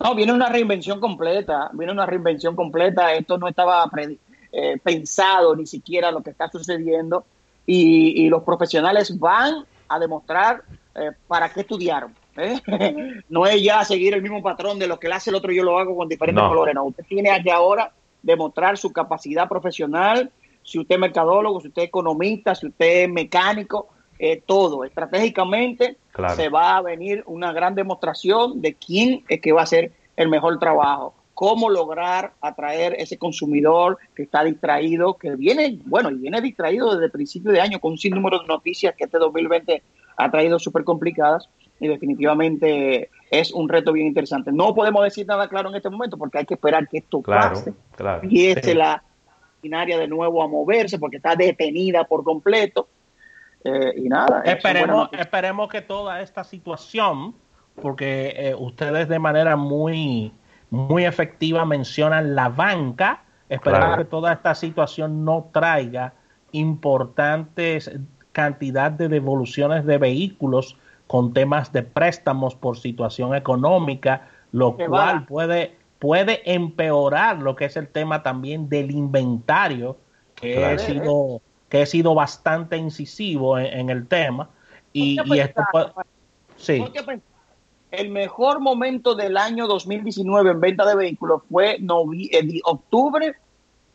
No, 0.00 0.14
viene 0.14 0.33
una 0.33 0.49
reinvención 0.49 0.99
completa, 0.99 1.71
viene 1.75 1.92
una 1.92 2.07
reinvención 2.07 2.57
completa. 2.57 3.12
Esto 3.12 3.37
no 3.37 3.47
estaba 3.49 3.88
eh, 4.50 4.78
pensado 4.83 5.54
ni 5.54 5.66
siquiera 5.66 6.11
lo 6.11 6.23
que 6.23 6.30
está 6.30 6.49
sucediendo 6.49 7.25
y, 7.66 8.28
los 8.28 8.42
profesionales 8.42 9.19
van 9.19 9.64
a 9.88 9.99
demostrar 9.99 10.62
eh, 10.95 11.11
para 11.28 11.52
qué 11.52 11.61
estudiaron. 11.61 12.14
¿eh? 12.37 12.61
no 13.28 13.47
es 13.47 13.62
ya 13.62 13.85
seguir 13.85 14.14
el 14.14 14.23
mismo 14.23 14.42
patrón 14.42 14.78
de 14.78 14.87
lo 14.87 14.99
que 14.99 15.09
le 15.09 15.14
hace 15.14 15.30
el 15.30 15.37
otro, 15.37 15.52
yo 15.52 15.62
lo 15.62 15.78
hago 15.78 15.95
con 15.95 16.09
diferentes 16.09 16.42
colores. 16.42 16.75
No, 16.75 16.85
usted 16.85 17.04
tiene 17.04 17.30
que 17.42 17.52
ahora 17.52 17.92
demostrar 18.23 18.78
su 18.78 18.92
capacidad 18.92 19.49
profesional, 19.49 20.30
si 20.62 20.78
usted 20.78 20.95
es 20.95 21.00
mercadólogo, 21.00 21.61
si 21.61 21.69
usted 21.69 21.83
es 21.83 21.88
economista, 21.88 22.54
si 22.54 22.66
usted 22.66 23.04
es 23.04 23.11
mecánico, 23.11 23.88
todo. 24.46 24.84
Estratégicamente 24.84 25.96
se 26.36 26.48
va 26.48 26.76
a 26.76 26.82
venir 26.82 27.22
una 27.26 27.52
gran 27.52 27.74
demostración 27.74 28.60
de 28.60 28.74
quién 28.74 29.24
es 29.28 29.40
que 29.40 29.52
va 29.52 29.60
a 29.60 29.64
hacer 29.64 29.92
el 30.16 30.28
mejor 30.28 30.58
trabajo. 30.58 31.14
Cómo 31.32 31.70
lograr 31.70 32.32
atraer 32.42 32.96
ese 32.98 33.16
consumidor 33.16 33.96
que 34.14 34.24
está 34.24 34.44
distraído, 34.44 35.14
que 35.14 35.36
viene, 35.36 35.78
bueno, 35.86 36.10
y 36.10 36.16
viene 36.16 36.42
distraído 36.42 36.92
desde 36.92 37.06
el 37.06 37.10
principio 37.10 37.50
de 37.50 37.60
año 37.60 37.80
con 37.80 37.92
un 37.92 37.98
sinnúmero 37.98 38.40
de 38.40 38.46
noticias 38.46 38.94
que 38.94 39.04
este 39.04 39.18
2020 39.18 39.82
ha 40.18 40.30
traído 40.30 40.58
súper 40.58 40.84
complicadas 40.84 41.48
y 41.78 41.88
definitivamente 41.88 43.08
es 43.30 43.52
un 43.52 43.70
reto 43.70 43.92
bien 43.92 44.08
interesante. 44.08 44.52
No 44.52 44.74
podemos 44.74 45.02
decir 45.02 45.26
nada 45.26 45.48
claro 45.48 45.70
en 45.70 45.76
este 45.76 45.88
momento 45.88 46.18
porque 46.18 46.38
hay 46.38 46.44
que 46.44 46.54
esperar 46.54 46.86
que 46.86 46.98
esto 46.98 47.22
pase. 47.22 47.72
Claro, 47.96 48.28
y 48.28 48.48
es 48.48 48.74
la 48.74 49.02
maquinaria 49.56 49.96
de 49.96 50.08
nuevo 50.08 50.42
a 50.42 50.48
moverse 50.48 50.98
porque 50.98 51.16
está 51.16 51.36
detenida 51.36 52.04
por 52.04 52.22
completo 52.22 52.88
eh, 53.64 53.93
y 53.97 54.09
nada. 54.09 54.43
Esperemos, 54.45 55.11
esperemos 55.12 55.69
que 55.69 55.83
toda 55.83 56.21
esta 56.21 56.45
situación, 56.45 57.35
porque 57.81 58.35
eh, 58.37 58.55
ustedes 58.59 59.09
de 59.09 59.19
manera 59.19 59.57
muy, 59.57 60.33
muy 60.71 61.05
efectiva 61.05 61.64
mencionan 61.64 62.35
la 62.35 62.49
banca, 62.49 63.23
esperemos 63.49 63.99
que 63.99 64.05
toda 64.05 64.33
esta 64.33 64.55
situación 64.55 65.25
no 65.25 65.50
traiga 65.52 66.14
importantes 66.52 67.90
cantidad 68.33 68.90
de 68.90 69.09
devoluciones 69.09 69.85
de 69.85 69.99
vehículos 69.99 70.76
con 71.07 71.33
temas 71.33 71.73
de 71.73 71.83
préstamos 71.83 72.55
por 72.55 72.79
situación 72.79 73.35
económica, 73.35 74.29
lo 74.52 74.76
cual 74.76 75.26
puede, 75.26 75.76
puede 75.99 76.40
empeorar 76.52 77.38
lo 77.38 77.57
que 77.57 77.64
es 77.64 77.76
el 77.76 77.88
tema 77.88 78.23
también 78.23 78.69
del 78.69 78.93
inventario, 78.93 79.97
que 80.37 80.64
ha 80.64 80.79
sido 80.79 81.43
que 81.70 81.82
he 81.82 81.86
sido 81.86 82.14
bastante 82.14 82.76
incisivo 82.76 83.58
en, 83.58 83.88
el 83.88 84.06
tema. 84.06 84.50
Y, 84.92 85.18
esto 85.38 85.62
sí. 86.56 86.84
El 87.90 88.10
mejor 88.10 88.60
momento 88.60 89.14
del 89.14 89.36
año 89.36 89.66
2019 89.66 90.50
en 90.50 90.60
venta 90.60 90.84
de 90.84 90.94
vehículos 90.94 91.42
fue 91.50 91.76
eh, 91.76 92.60
octubre 92.64 93.36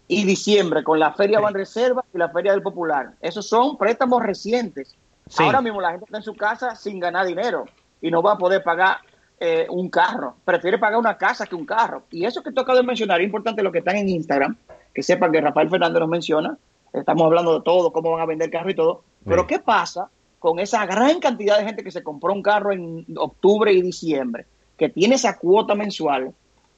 y 0.08 0.24
diciembre 0.24 0.84
con 0.84 1.00
la 1.00 1.14
Feria 1.14 1.40
Van 1.40 1.54
Reserva 1.54 2.04
y 2.14 2.18
la 2.18 2.30
Feria 2.30 2.52
del 2.52 2.62
Popular. 2.62 3.14
Esos 3.22 3.48
son 3.48 3.78
préstamos 3.78 4.24
recientes. 4.24 4.96
Ahora 5.38 5.62
mismo 5.62 5.82
la 5.82 5.92
gente 5.92 6.06
está 6.06 6.18
en 6.18 6.24
su 6.24 6.36
casa 6.36 6.76
sin 6.76 7.00
ganar 7.00 7.26
dinero 7.26 7.66
y 8.02 8.12
no 8.12 8.22
va 8.22 8.34
a 8.34 8.38
poder 8.38 8.64
pagar 8.64 8.98
eh, 9.40 9.66
un 9.70 9.90
carro. 9.90 10.36
Prefiere 10.46 10.78
pagar 10.78 11.00
una 11.00 11.18
casa 11.18 11.46
que 11.46 11.56
un 11.56 11.66
carro. 11.66 12.04
Y 12.12 12.26
eso 12.26 12.44
que 12.44 12.52
toca 12.52 12.74
de 12.74 12.84
mencionar, 12.84 13.20
es 13.20 13.26
importante 13.26 13.64
lo 13.64 13.72
que 13.72 13.80
están 13.80 13.96
en 13.96 14.10
Instagram, 14.10 14.56
que 14.94 15.04
sepan 15.04 15.32
que 15.32 15.42
Rafael 15.42 15.70
Fernández 15.70 16.00
nos 16.00 16.10
menciona, 16.10 16.58
estamos 17.00 17.26
hablando 17.26 17.56
de 17.56 17.62
todo, 17.62 17.92
cómo 17.92 18.12
van 18.12 18.22
a 18.22 18.26
vender 18.26 18.50
carro 18.50 18.70
y 18.70 18.76
todo, 18.76 19.04
pero 19.26 19.48
¿qué 19.48 19.60
pasa 19.60 20.10
con 20.40 20.60
esa 20.60 20.86
gran 20.86 21.20
cantidad 21.20 21.58
de 21.58 21.66
gente 21.66 21.84
que 21.84 21.92
se 21.92 22.04
compró 22.04 22.34
un 22.34 22.44
carro 22.44 22.72
en 22.72 23.06
octubre 23.18 23.72
y 23.74 23.82
diciembre, 23.82 24.46
que 24.78 24.90
tiene 24.90 25.16
esa 25.16 25.38
cuota 25.38 25.76
mensual, 25.76 26.34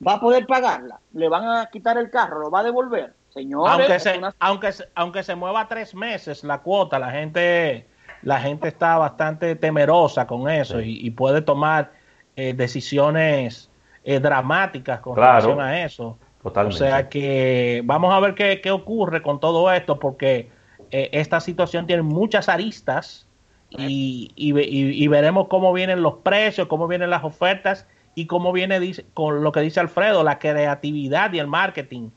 va 0.05 0.13
a 0.13 0.19
poder 0.19 0.45
pagarla? 0.45 0.99
¿Le 1.13 1.27
van 1.27 1.47
a 1.47 1.69
quitar 1.69 1.97
el 1.97 2.09
carro? 2.09 2.39
¿Lo 2.39 2.51
va 2.51 2.61
a 2.61 2.63
devolver? 2.63 3.13
Señores, 3.29 3.71
aunque 3.71 3.99
se, 3.99 4.21
aunque, 4.39 4.69
aunque 4.95 5.23
se 5.23 5.35
mueva 5.35 5.67
tres 5.67 5.93
meses 5.93 6.43
la 6.43 6.59
cuota, 6.59 6.97
la 6.97 7.11
gente, 7.11 7.85
la 8.23 8.39
gente 8.39 8.69
está 8.69 8.97
bastante 8.97 9.55
temerosa 9.55 10.25
con 10.25 10.49
eso 10.49 10.81
y, 10.81 11.09
puede 11.11 11.41
tomar 11.41 11.91
eh, 12.35 12.53
decisiones 12.53 13.69
eh, 14.03 14.19
dramáticas 14.19 15.01
con 15.01 15.17
relación 15.17 15.59
a 15.59 15.83
eso. 15.83 16.17
O 16.55 16.71
sea 16.71 17.09
que 17.09 17.81
vamos 17.85 18.13
a 18.13 18.19
ver 18.19 18.35
qué, 18.35 18.61
qué 18.61 18.71
ocurre 18.71 19.21
con 19.21 19.39
todo 19.39 19.71
esto, 19.71 19.99
porque 19.99 20.49
eh, 20.91 21.09
esta 21.11 21.39
situación 21.39 21.85
tiene 21.85 22.01
muchas 22.01 22.49
aristas 22.49 23.27
y, 23.69 24.31
y, 24.35 25.07
veremos 25.07 25.47
cómo 25.49 25.73
vienen 25.73 26.01
los 26.01 26.15
precios, 26.19 26.67
cómo 26.67 26.87
vienen 26.87 27.09
las 27.09 27.25
ofertas 27.25 27.85
y 28.15 28.25
cómo 28.25 28.53
viene 28.53 28.79
dice, 28.79 29.05
con 29.13 29.43
lo 29.43 29.51
que 29.51 29.59
dice 29.59 29.81
Alfredo, 29.81 30.23
la 30.23 30.39
creatividad 30.39 31.33
y 31.33 31.39
el 31.39 31.47
marketing 31.47 32.09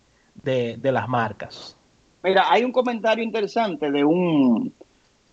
de, 0.45 0.79
las 0.81 1.09
marcas. 1.09 1.77
Mira, 2.23 2.45
hay 2.49 2.63
un 2.63 2.71
comentario 2.71 3.25
interesante 3.25 3.91
de 3.91 4.05
un 4.05 4.73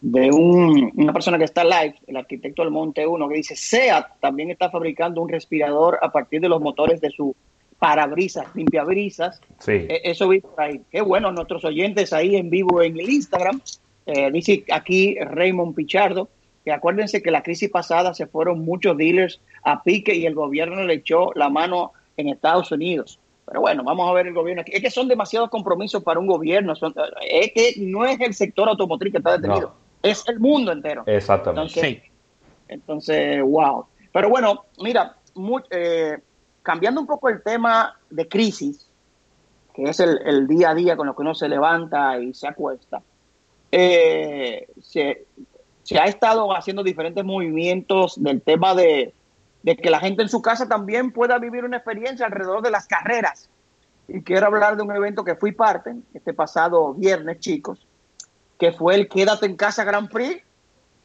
de 0.02 0.32
un, 0.32 0.92
una 0.96 1.12
persona 1.12 1.38
que 1.38 1.44
está 1.44 1.64
live, 1.64 1.96
el 2.06 2.18
arquitecto 2.18 2.62
del 2.62 2.72
Monte 2.72 3.06
1, 3.06 3.30
que 3.30 3.36
dice, 3.36 3.56
SEAT 3.56 4.20
también 4.20 4.52
está 4.52 4.70
fabricando 4.70 5.22
un 5.22 5.30
respirador 5.30 5.98
a 6.02 6.12
partir 6.12 6.40
de 6.40 6.50
los 6.50 6.62
motores 6.62 7.02
de 7.02 7.10
su 7.10 7.36
parabrisas, 7.80 8.48
limpiabrisas. 8.56 9.42
Sí. 9.60 9.72
E, 9.72 10.02
eso 10.04 10.28
vi 10.28 10.42
por 10.42 10.60
ahí. 10.60 10.82
Qué 10.92 11.02
bueno, 11.02 11.32
nuestros 11.32 11.64
oyentes 11.66 12.14
ahí 12.14 12.36
en 12.36 12.50
vivo 12.50 12.82
en 12.82 13.00
el 13.00 13.10
Instagram. 13.10 13.62
Eh, 14.06 14.32
dice 14.32 14.64
aquí 14.72 15.18
Raymond 15.20 15.76
Pichardo, 15.76 16.30
que 16.64 16.72
acuérdense 16.72 17.22
que 17.22 17.32
la 17.32 17.44
crisis 17.44 17.70
pasada 17.70 18.14
se 18.14 18.28
fueron 18.28 18.64
muchos 18.64 18.98
dealers 18.98 19.42
a 19.64 19.84
pique 19.84 20.16
y 20.16 20.26
el 20.26 20.34
gobierno 20.34 20.84
le 20.84 20.96
echó 20.96 21.32
la 21.36 21.50
mano 21.50 21.92
en 22.16 22.30
Estados 22.30 22.72
Unidos. 22.72 23.20
Pero 23.46 23.62
bueno, 23.62 23.84
vamos 23.84 24.10
a 24.10 24.14
ver 24.14 24.28
el 24.28 24.34
gobierno 24.34 24.62
aquí. 24.62 24.74
Es 24.74 24.82
que 24.82 24.92
son 24.92 25.08
demasiados 25.08 25.50
compromisos 25.50 26.04
para 26.04 26.20
un 26.20 26.28
gobierno. 26.28 26.74
es 26.74 27.52
que 27.54 27.74
no 27.78 28.06
es 28.06 28.20
el 28.20 28.34
sector 28.34 28.68
automotriz 28.68 29.12
que 29.12 29.20
está 29.20 29.38
detenido, 29.38 29.74
es 30.04 30.28
el 30.28 30.40
mundo 30.40 30.72
entero. 30.72 31.04
Exactamente. 31.06 31.80
Entonces, 31.80 32.04
entonces 32.68 33.42
wow. 33.42 33.86
Pero 34.12 34.30
bueno, 34.30 34.66
mira, 34.82 35.16
eh, 35.70 36.18
cambiando 36.68 37.00
un 37.00 37.08
poco 37.08 37.30
el 37.30 37.42
tema 37.42 37.98
de 38.10 38.28
crisis, 38.28 38.90
que 39.74 39.84
es 39.84 40.02
el, 40.02 40.48
día 40.50 40.72
a 40.72 40.76
día 40.76 40.98
con 40.98 41.08
lo 41.08 41.16
que 41.16 41.22
uno 41.22 41.34
se 41.34 41.48
levanta 41.48 42.20
y 42.20 42.34
se 42.34 42.46
acuesta, 42.46 43.02
eh, 43.72 44.68
se, 44.82 45.26
ha 45.98 46.04
estado 46.04 46.54
haciendo 46.54 46.84
diferentes 46.84 47.24
movimientos 47.24 48.22
del 48.22 48.42
tema 48.42 48.76
de, 48.76 49.14
que 49.64 49.90
la 49.90 50.02
gente 50.02 50.24
en 50.24 50.28
su 50.28 50.42
casa 50.42 50.68
también 50.68 51.14
pueda 51.14 51.40
vivir 51.40 51.64
una 51.64 51.78
experiencia 51.78 52.26
alrededor 52.26 52.62
de 52.62 52.72
las 52.72 52.86
carreras. 52.86 53.50
Y 54.10 54.22
quiero 54.22 54.48
hablar 54.48 54.76
de 54.76 54.84
un 54.84 54.94
evento 54.94 55.24
que 55.24 55.36
fui 55.36 55.54
parte 55.54 55.96
este 56.14 56.34
pasado 56.34 56.94
viernes, 56.96 57.40
chicos, 57.40 57.88
que 58.60 58.74
fue 58.74 58.96
el 58.96 59.08
Quédate 59.08 59.46
en 59.46 59.56
Casa 59.56 59.86
Grand 59.86 60.10
Prix, 60.10 60.44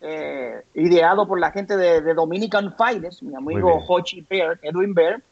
eh, 0.00 0.60
ideado 0.74 1.28
por 1.28 1.38
la 1.38 1.52
gente 1.52 1.76
de, 1.76 2.14
Dominican 2.14 2.74
Finance, 2.76 3.24
mi 3.24 3.36
amigo 3.36 3.80
Hochi 3.86 4.26
Bear, 4.28 4.58
Edwin 4.60 4.92
Bear, 4.92 5.22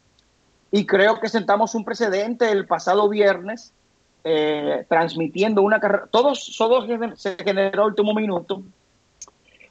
y 0.72 0.86
creo 0.86 1.20
que 1.20 1.28
sentamos 1.28 1.74
un 1.74 1.84
precedente 1.84 2.50
el 2.50 2.66
pasado 2.66 3.08
viernes 3.08 3.72
eh, 4.22 4.84
transmitiendo 4.88 5.62
una 5.62 5.80
carrera. 5.80 6.08
Todos, 6.10 6.54
todos 6.56 6.86
se 7.16 7.36
generó 7.42 7.84
el 7.84 7.88
último 7.90 8.14
minuto. 8.14 8.62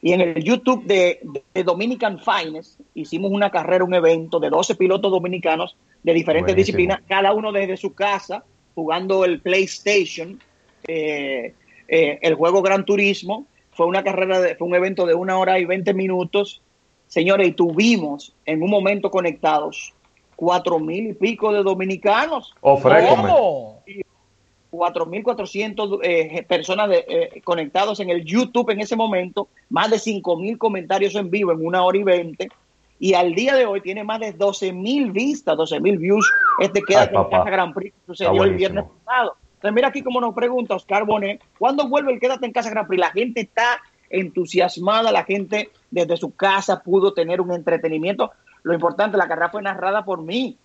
Y 0.01 0.13
en 0.13 0.21
el 0.21 0.43
YouTube 0.43 0.85
de, 0.85 1.19
Dominican 1.63 2.19
Finest 2.19 2.79
hicimos 2.93 3.31
una 3.31 3.49
carrera, 3.49 3.83
un 3.83 3.93
evento 3.93 4.39
de 4.39 4.49
12 4.49 4.75
pilotos 4.75 5.11
dominicanos 5.11 5.75
de 6.03 6.13
diferentes 6.13 6.55
disciplinas, 6.55 7.01
cada 7.07 7.33
uno 7.33 7.51
desde 7.51 7.75
su 7.75 7.93
casa, 7.93 8.43
jugando 8.75 9.25
el 9.25 9.41
PlayStation, 9.41 10.39
eh, 10.87 11.53
eh, 11.87 12.19
el 12.21 12.35
juego 12.35 12.61
Gran 12.61 12.85
Turismo. 12.85 13.45
Fue 13.71 13.85
una 13.85 14.03
carrera, 14.03 14.41
de, 14.41 14.55
fue 14.55 14.67
un 14.67 14.75
evento 14.75 15.05
de 15.05 15.13
una 15.15 15.37
hora 15.37 15.59
y 15.59 15.65
20 15.65 15.93
minutos. 15.93 16.61
Señores, 17.07 17.47
y 17.47 17.51
tuvimos 17.51 18.33
en 18.45 18.63
un 18.63 18.69
momento 18.69 19.11
conectados 19.11 19.93
cuatro 20.39 20.79
mil 20.79 21.07
y 21.09 21.13
pico 21.13 21.51
de 21.51 21.61
dominicanos. 21.63 22.55
¿Cómo? 22.61 23.83
Cuatro 24.69 25.05
mil 25.05 25.21
cuatrocientos 25.21 25.99
eh, 26.01 26.45
personas 26.47 26.89
eh, 26.93 27.41
conectados 27.43 27.99
en 27.99 28.09
el 28.09 28.23
YouTube 28.23 28.69
en 28.69 28.79
ese 28.79 28.95
momento, 28.95 29.49
más 29.69 29.91
de 29.91 29.99
cinco 29.99 30.37
mil 30.37 30.57
comentarios 30.57 31.13
en 31.15 31.29
vivo 31.29 31.51
en 31.51 31.65
una 31.65 31.83
hora 31.83 31.97
y 31.97 32.03
veinte. 32.03 32.47
Y 32.99 33.15
al 33.15 33.35
día 33.35 33.53
de 33.53 33.65
hoy 33.65 33.81
tiene 33.81 34.05
más 34.05 34.21
de 34.21 34.31
12 34.31 34.71
mil 34.71 35.11
vistas, 35.11 35.57
12 35.57 35.81
mil 35.81 35.97
views. 35.97 36.31
Este 36.61 36.83
queda 36.83 37.03
en 37.03 37.23
Casa 37.29 37.49
Gran 37.49 37.73
Prix 37.73 37.93
que 37.93 38.05
sucedió 38.05 38.41
el 38.45 38.55
viernes 38.55 38.85
pasado. 39.03 39.35
Entonces, 39.55 39.75
mira 39.75 39.89
aquí 39.89 40.01
como 40.01 40.21
nos 40.21 40.33
pregunta 40.33 40.75
Oscar 40.75 41.03
Bonet, 41.05 41.41
¿cuándo 41.57 41.89
vuelve 41.89 42.13
el 42.13 42.19
Quédate 42.21 42.45
en 42.45 42.53
Casa 42.53 42.69
Gran 42.69 42.87
Prix? 42.87 43.01
La 43.01 43.11
gente 43.11 43.41
está 43.41 43.81
entusiasmada, 44.09 45.11
la 45.11 45.25
gente 45.25 45.69
desde 45.91 46.15
su 46.15 46.33
casa 46.33 46.81
pudo 46.81 47.13
tener 47.13 47.41
un 47.41 47.51
entretenimiento. 47.51 48.31
Lo 48.63 48.73
importante, 48.73 49.17
la 49.17 49.27
carrera 49.27 49.49
fue 49.49 49.61
narrada 49.61 50.03
por 50.03 50.21
mí. 50.21 50.57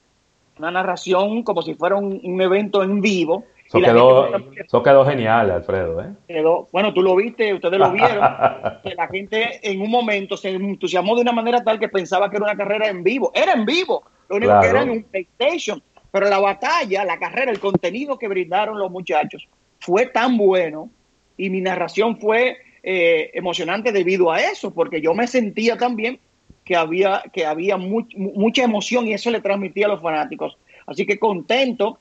Una 0.58 0.70
narración 0.70 1.42
como 1.42 1.62
si 1.62 1.74
fuera 1.74 1.96
un, 1.96 2.40
evento 2.40 2.82
en 2.82 3.00
vivo. 3.00 3.44
Eso 3.66 3.80
quedó, 3.80 4.82
quedó, 4.82 5.04
genial, 5.04 5.50
Alfredo. 5.50 6.00
¿eh? 6.02 6.12
Quedó, 6.28 6.68
bueno, 6.70 6.92
tú 6.92 7.02
lo 7.02 7.16
viste, 7.16 7.54
ustedes 7.54 7.78
lo 7.78 7.90
vieron. 7.90 8.22
que 8.82 8.94
la 8.94 9.08
gente 9.08 9.58
en 9.62 9.80
un 9.80 9.90
momento 9.90 10.36
se 10.36 10.50
entusiasmó 10.50 11.16
de 11.16 11.22
una 11.22 11.32
manera 11.32 11.64
tal 11.64 11.80
que 11.80 11.88
pensaba 11.88 12.30
que 12.30 12.36
era 12.36 12.44
una 12.44 12.56
carrera 12.56 12.88
en 12.88 13.02
vivo. 13.02 13.32
Era 13.34 13.52
en 13.52 13.64
vivo. 13.64 14.04
Lo 14.28 14.36
único 14.36 14.60
que 14.60 14.66
era 14.68 14.82
en 14.82 14.90
un 14.90 15.02
PlayStation. 15.02 15.82
Pero 16.10 16.28
la 16.28 16.38
batalla, 16.38 17.04
la 17.04 17.18
carrera, 17.18 17.50
el 17.50 17.58
contenido 17.58 18.16
que 18.18 18.28
brindaron 18.28 18.78
los 18.78 18.90
muchachos 18.90 19.48
fue 19.80 20.06
tan 20.06 20.36
bueno 20.36 20.88
y 21.36 21.50
mi 21.50 21.60
narración 21.60 22.18
fue 22.18 22.58
eh, 22.82 23.30
emocionante 23.34 23.92
debido 23.92 24.30
a 24.30 24.40
eso, 24.40 24.72
porque 24.72 25.00
yo 25.00 25.14
me 25.14 25.26
sentía 25.26 25.76
también 25.76 26.20
que 26.64 26.76
había, 26.76 27.22
que 27.32 27.44
había 27.44 27.76
mucha 27.76 28.64
emoción 28.64 29.06
y 29.06 29.14
eso 29.14 29.30
le 29.30 29.40
transmitía 29.40 29.86
a 29.86 29.90
los 29.90 30.00
fanáticos. 30.00 30.56
Así 30.86 31.06
que 31.06 31.18
contento, 31.18 31.98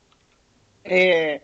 eh, 0.84 1.42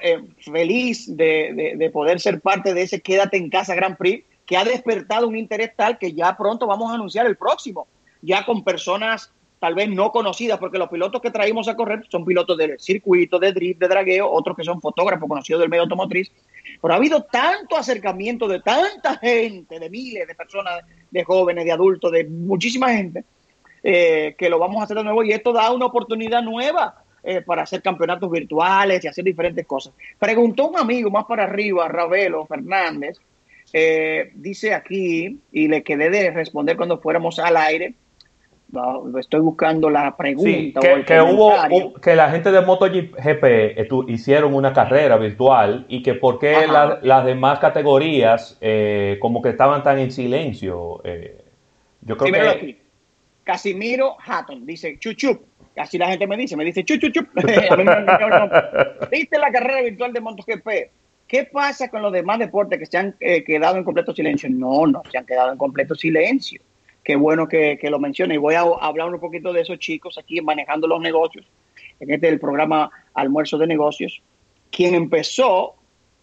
eh, 0.00 0.22
feliz 0.38 1.16
de, 1.16 1.90
poder 1.92 2.20
ser 2.20 2.40
parte 2.40 2.74
de 2.74 2.82
ese 2.82 3.00
Quédate 3.00 3.36
en 3.36 3.50
Casa 3.50 3.74
Grand 3.74 3.96
Prix, 3.96 4.24
que 4.46 4.56
ha 4.56 4.64
despertado 4.64 5.28
un 5.28 5.36
interés 5.36 5.72
tal 5.76 5.98
que 5.98 6.12
ya 6.12 6.36
pronto 6.36 6.66
vamos 6.66 6.90
a 6.90 6.94
anunciar 6.94 7.26
el 7.26 7.36
próximo, 7.36 7.86
ya 8.20 8.44
con 8.44 8.64
personas 8.64 9.32
tal 9.62 9.76
vez 9.76 9.88
no 9.88 10.10
conocidas, 10.10 10.58
porque 10.58 10.76
los 10.76 10.88
pilotos 10.88 11.22
que 11.22 11.30
traímos 11.30 11.68
a 11.68 11.76
correr 11.76 12.04
son 12.08 12.24
pilotos 12.24 12.58
del 12.58 12.80
circuito, 12.80 13.38
de 13.38 13.52
drift, 13.52 13.78
de 13.78 13.86
dragueo, 13.86 14.28
otros 14.28 14.56
que 14.56 14.64
son 14.64 14.80
fotógrafos 14.80 15.28
conocidos 15.28 15.60
del 15.60 15.70
medio 15.70 15.84
automotriz, 15.84 16.32
pero 16.80 16.92
ha 16.92 16.96
habido 16.96 17.22
tanto 17.22 17.76
acercamiento 17.76 18.48
de 18.48 18.58
tanta 18.58 19.18
gente, 19.18 19.78
de 19.78 19.88
miles 19.88 20.26
de 20.26 20.34
personas, 20.34 20.82
de 21.08 21.22
jóvenes, 21.22 21.64
de 21.64 21.70
adultos, 21.70 22.10
de 22.10 22.24
muchísima 22.24 22.88
gente, 22.90 23.22
eh, 23.84 24.34
que 24.36 24.50
lo 24.50 24.58
vamos 24.58 24.80
a 24.80 24.82
hacer 24.82 24.96
de 24.96 25.04
nuevo 25.04 25.22
y 25.22 25.30
esto 25.30 25.52
da 25.52 25.70
una 25.70 25.86
oportunidad 25.86 26.42
nueva 26.42 26.96
eh, 27.22 27.40
para 27.42 27.62
hacer 27.62 27.82
campeonatos 27.82 28.32
virtuales 28.32 29.04
y 29.04 29.06
hacer 29.06 29.22
diferentes 29.22 29.64
cosas. 29.64 29.94
Preguntó 30.18 30.66
un 30.70 30.76
amigo 30.76 31.08
más 31.08 31.26
para 31.26 31.44
arriba, 31.44 31.86
Ravelo 31.86 32.46
Fernández, 32.46 33.16
eh, 33.72 34.32
dice 34.34 34.74
aquí, 34.74 35.38
y 35.52 35.68
le 35.68 35.84
quedé 35.84 36.10
de 36.10 36.32
responder 36.32 36.76
cuando 36.76 36.98
fuéramos 36.98 37.38
al 37.38 37.56
aire, 37.56 37.94
estoy 39.18 39.40
buscando 39.40 39.90
la 39.90 40.16
pregunta. 40.16 40.80
que, 40.80 41.20
hubo 41.20 41.92
que 42.00 42.16
la 42.16 42.30
gente 42.30 42.50
de 42.50 42.60
MotoGP 42.62 43.44
eh, 43.44 43.88
hicieron 44.08 44.54
una 44.54 44.72
carrera 44.72 45.16
virtual 45.18 45.84
y 45.88 46.02
que 46.02 46.14
por 46.14 46.38
qué 46.38 46.66
las 46.66 47.24
demás 47.24 47.58
categorías 47.58 48.56
eh, 48.60 49.18
como 49.20 49.42
que 49.42 49.50
estaban 49.50 49.82
tan 49.82 49.98
en 49.98 50.10
silencio. 50.10 51.00
Eh, 51.04 51.44
yo 52.00 52.16
creo 52.16 52.58
que... 52.58 52.82
Casimiro 53.44 54.16
Hatton 54.24 54.64
dice 54.64 54.98
chuchup. 54.98 55.42
Así 55.76 55.98
la 55.98 56.08
gente 56.08 56.26
me 56.26 56.36
dice, 56.36 56.56
me 56.56 56.64
dice 56.64 56.84
chuchup. 56.84 57.28
¿Viste 59.10 59.38
la 59.38 59.50
carrera 59.50 59.82
virtual 59.82 60.12
de 60.12 60.20
MotoGP? 60.20 60.68
¿Qué 61.26 61.44
pasa 61.44 61.88
con 61.88 62.02
los 62.02 62.12
demás 62.12 62.38
deportes 62.38 62.78
que 62.78 62.86
se 62.86 62.98
han 62.98 63.16
quedado 63.18 63.76
en 63.76 63.84
completo 63.84 64.14
silencio? 64.14 64.48
No, 64.50 64.86
no 64.86 65.02
se 65.10 65.18
han 65.18 65.26
quedado 65.26 65.50
en 65.50 65.58
completo 65.58 65.94
silencio 65.94 66.62
qué 67.02 67.16
bueno 67.16 67.48
que, 67.48 67.78
lo 67.82 67.98
mencione. 67.98 68.34
Y 68.34 68.38
voy 68.38 68.54
a 68.54 68.60
hablar 68.60 69.12
un 69.12 69.20
poquito 69.20 69.52
de 69.52 69.60
esos 69.60 69.78
chicos 69.78 70.18
aquí 70.18 70.40
manejando 70.40 70.86
los 70.86 71.00
negocios, 71.00 71.46
en 72.00 72.10
este 72.12 72.28
del 72.28 72.40
programa 72.40 72.90
Almuerzo 73.14 73.58
de 73.58 73.66
Negocios. 73.66 74.22
Quien 74.70 74.94
empezó 74.94 75.74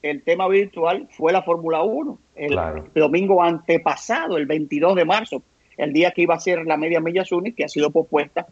el 0.02 0.24
tema 0.24 0.48
virtual 0.48 1.08
fue 1.12 1.32
la 1.32 1.44
Fórmula 1.44 1.84
1, 1.84 2.20
el 2.36 2.58
domingo 2.96 3.44
antepasado, 3.44 4.38
el 4.38 4.46
22 4.46 4.96
de 4.96 5.06
marzo, 5.06 5.44
el 5.78 5.94
día 5.94 6.12
que 6.12 6.24
iba 6.24 6.36
a 6.36 6.40
ser 6.40 6.66
la 6.66 6.78
media 6.78 7.00
milla 7.00 7.26
Zuni, 7.26 7.54
que 7.54 7.66
ha 7.66 7.70
sido 7.70 7.92
propuesta. 7.92 8.48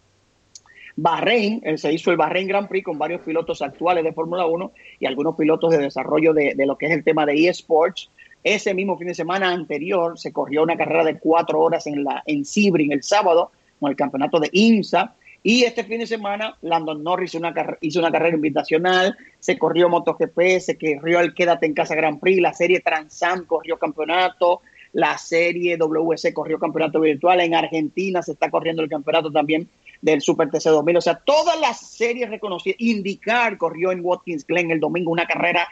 Bahrein, 1.00 1.62
se 1.78 1.94
hizo 1.94 2.10
el 2.10 2.18
Bahrein 2.18 2.48
Grand 2.48 2.68
Prix 2.68 2.84
con 2.84 2.98
varios 2.98 3.22
pilotos 3.22 3.62
actuales 3.62 4.04
de 4.04 4.13
Fórmula 4.13 4.48
1 4.48 4.72
y 5.00 5.06
algunos 5.06 5.36
pilotos 5.36 5.72
de 5.72 5.78
desarrollo 5.78 6.34
de, 6.34 6.56
de, 6.56 6.66
lo 6.66 6.76
que 6.76 6.88
es 6.88 6.92
el 6.92 7.04
tema 7.04 7.26
de 7.26 7.48
eSports 7.48 8.10
ese 8.43 8.73
mismo 8.73 8.97
fin 8.97 9.08
de 9.08 9.15
semana 9.15 9.52
anterior 9.52 10.17
se 10.17 10.32
corrió 10.32 10.63
una 10.63 10.78
carrera 10.78 11.04
de 11.04 11.19
cuatro 11.19 11.60
horas 11.60 11.88
en, 11.88 12.04
la, 12.04 12.23
en 12.26 12.45
Sebring 12.45 12.91
el 12.91 13.04
sábado 13.04 13.52
con 13.80 13.89
el 13.89 13.95
campeonato 13.95 14.39
de 14.39 14.50
IMSA. 14.52 15.15
Y 15.43 15.63
este 15.63 15.84
fin 15.84 16.00
de 16.00 16.08
semana, 16.08 16.58
Landon 16.62 17.04
Norris 17.04 17.32
hizo 17.32 17.38
una, 17.38 17.54
hizo 17.80 18.00
una 18.00 18.12
carrera 18.12 18.36
invitacional, 18.36 19.15
se 19.39 19.58
corrió 19.58 19.88
MotoGP, 19.88 20.60
se 20.60 20.78
corrió 20.78 21.19
el 21.19 21.34
Quédate 21.34 21.65
en 21.65 21.73
Casa 21.73 21.95
Grand 21.95 22.19
Prix, 22.19 22.41
la 22.41 22.54
serie 22.54 22.82
Transam 22.82 23.45
corrió 23.45 23.78
campeonato, 23.78 24.62
la 24.93 25.17
serie 25.17 25.78
WC 25.78 26.34
corrió 26.34 26.60
campeonato 26.60 27.00
virtual, 27.00 27.39
en 27.41 27.56
Argentina 27.56 28.21
se 28.21 28.32
está 28.32 28.50
corriendo 28.50 28.82
el 28.82 28.89
campeonato 28.89 29.32
también 29.32 29.69
del 30.02 30.21
Super 30.21 30.50
TC 30.50 30.65
2000, 30.65 30.97
o 30.97 31.02
sea, 31.02 31.15
todas 31.15 31.60
las 31.60 31.80
series 31.80 32.30
reconocidas, 32.30 32.78
Indicar 32.80 33.58
corrió 33.58 33.91
en 33.91 34.02
Watkins 34.04 34.45
Glen 34.45 34.71
el 34.71 34.80
domingo 34.80 35.12
una 35.12 35.26
carrera 35.26 35.67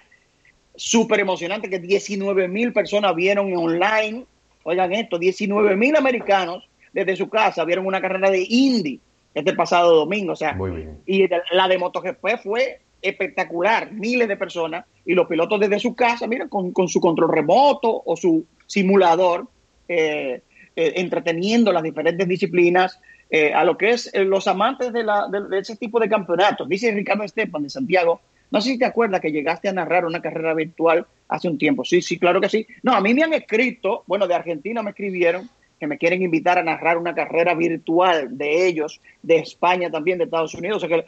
súper 0.78 1.20
emocionante 1.20 1.70
que 1.70 1.80
19 1.80 2.48
mil 2.48 2.74
personas 2.74 3.16
vieron 3.16 3.56
online, 3.56 4.26
oigan 4.64 4.94
esto, 4.94 5.18
19 5.18 5.76
mil 5.76 5.96
americanos 5.96 6.68
desde 6.94 7.16
su 7.16 7.30
casa 7.30 7.66
vieron 7.66 7.86
una 7.86 8.02
carrera 8.02 8.30
de 8.30 8.46
Indy 8.48 9.00
este 9.34 9.54
pasado 9.54 9.94
domingo, 9.94 10.32
o 10.32 10.36
sea, 10.36 10.58
y 11.06 11.28
la 11.52 11.68
de 11.68 11.78
MotoGP 11.78 12.38
fue 12.42 12.80
espectacular, 13.02 13.92
miles 13.92 14.30
de 14.30 14.38
personas 14.38 14.86
y 15.06 15.14
los 15.14 15.28
pilotos 15.28 15.60
desde 15.60 15.78
su 15.80 15.94
casa, 15.94 16.26
mira, 16.26 16.48
con, 16.48 16.88
su 16.88 17.00
control 17.02 17.32
remoto 17.32 18.02
o 18.06 18.16
su 18.16 18.46
simulador, 18.66 19.48
eh, 19.90 20.42
eh, 20.76 20.94
entreteniendo 20.96 21.72
las 21.74 21.84
diferentes 21.84 22.28
disciplinas, 22.28 23.00
eh, 23.30 23.54
a 23.54 23.66
lo 23.66 23.78
que 23.78 23.90
es 23.90 24.12
los 24.16 24.48
amantes 24.48 24.94
de, 24.94 25.04
la, 25.04 25.28
de, 25.28 25.60
ese 25.60 25.76
tipo 25.76 26.00
de 26.00 26.08
campeonatos. 26.08 26.70
Dice 26.70 26.92
Ricardo 26.92 27.24
Estepan 27.24 27.64
de 27.64 27.70
Santiago, 27.70 28.22
no 28.56 28.62
sé 28.62 28.70
si 28.70 28.80
te 28.80 28.86
acuerdas 28.86 29.20
que 29.20 29.34
llegaste 29.34 29.68
a 29.68 29.74
narrar 29.74 30.06
una 30.06 30.22
carrera 30.22 30.54
virtual 30.54 31.06
hace 31.28 31.50
un 31.50 31.58
tiempo. 31.58 31.84
Sí, 31.84 32.02
sí, 32.02 32.18
claro 32.18 32.40
que 32.40 32.48
sí. 32.48 32.66
No, 32.84 32.94
a 32.94 33.02
mí 33.02 33.14
me 33.14 33.22
han 33.22 33.34
escrito, 33.34 34.04
bueno, 34.08 34.28
de 34.28 34.34
Argentina 34.34 34.82
me 34.82 34.92
escribieron 34.92 35.50
que 35.78 35.88
me 35.88 35.98
quieren 35.98 36.22
invitar 36.22 36.58
a 36.58 36.64
narrar 36.64 36.98
una 36.98 37.14
carrera 37.14 37.54
virtual 37.54 38.38
de 38.38 38.66
ellos, 38.66 39.02
de 39.22 39.40
España 39.40 39.92
también, 39.92 40.20
de 40.20 40.24
Estados 40.24 40.54
Unidos. 40.54 40.82
O 40.82 40.88
sea 40.88 40.98
que 40.98 41.06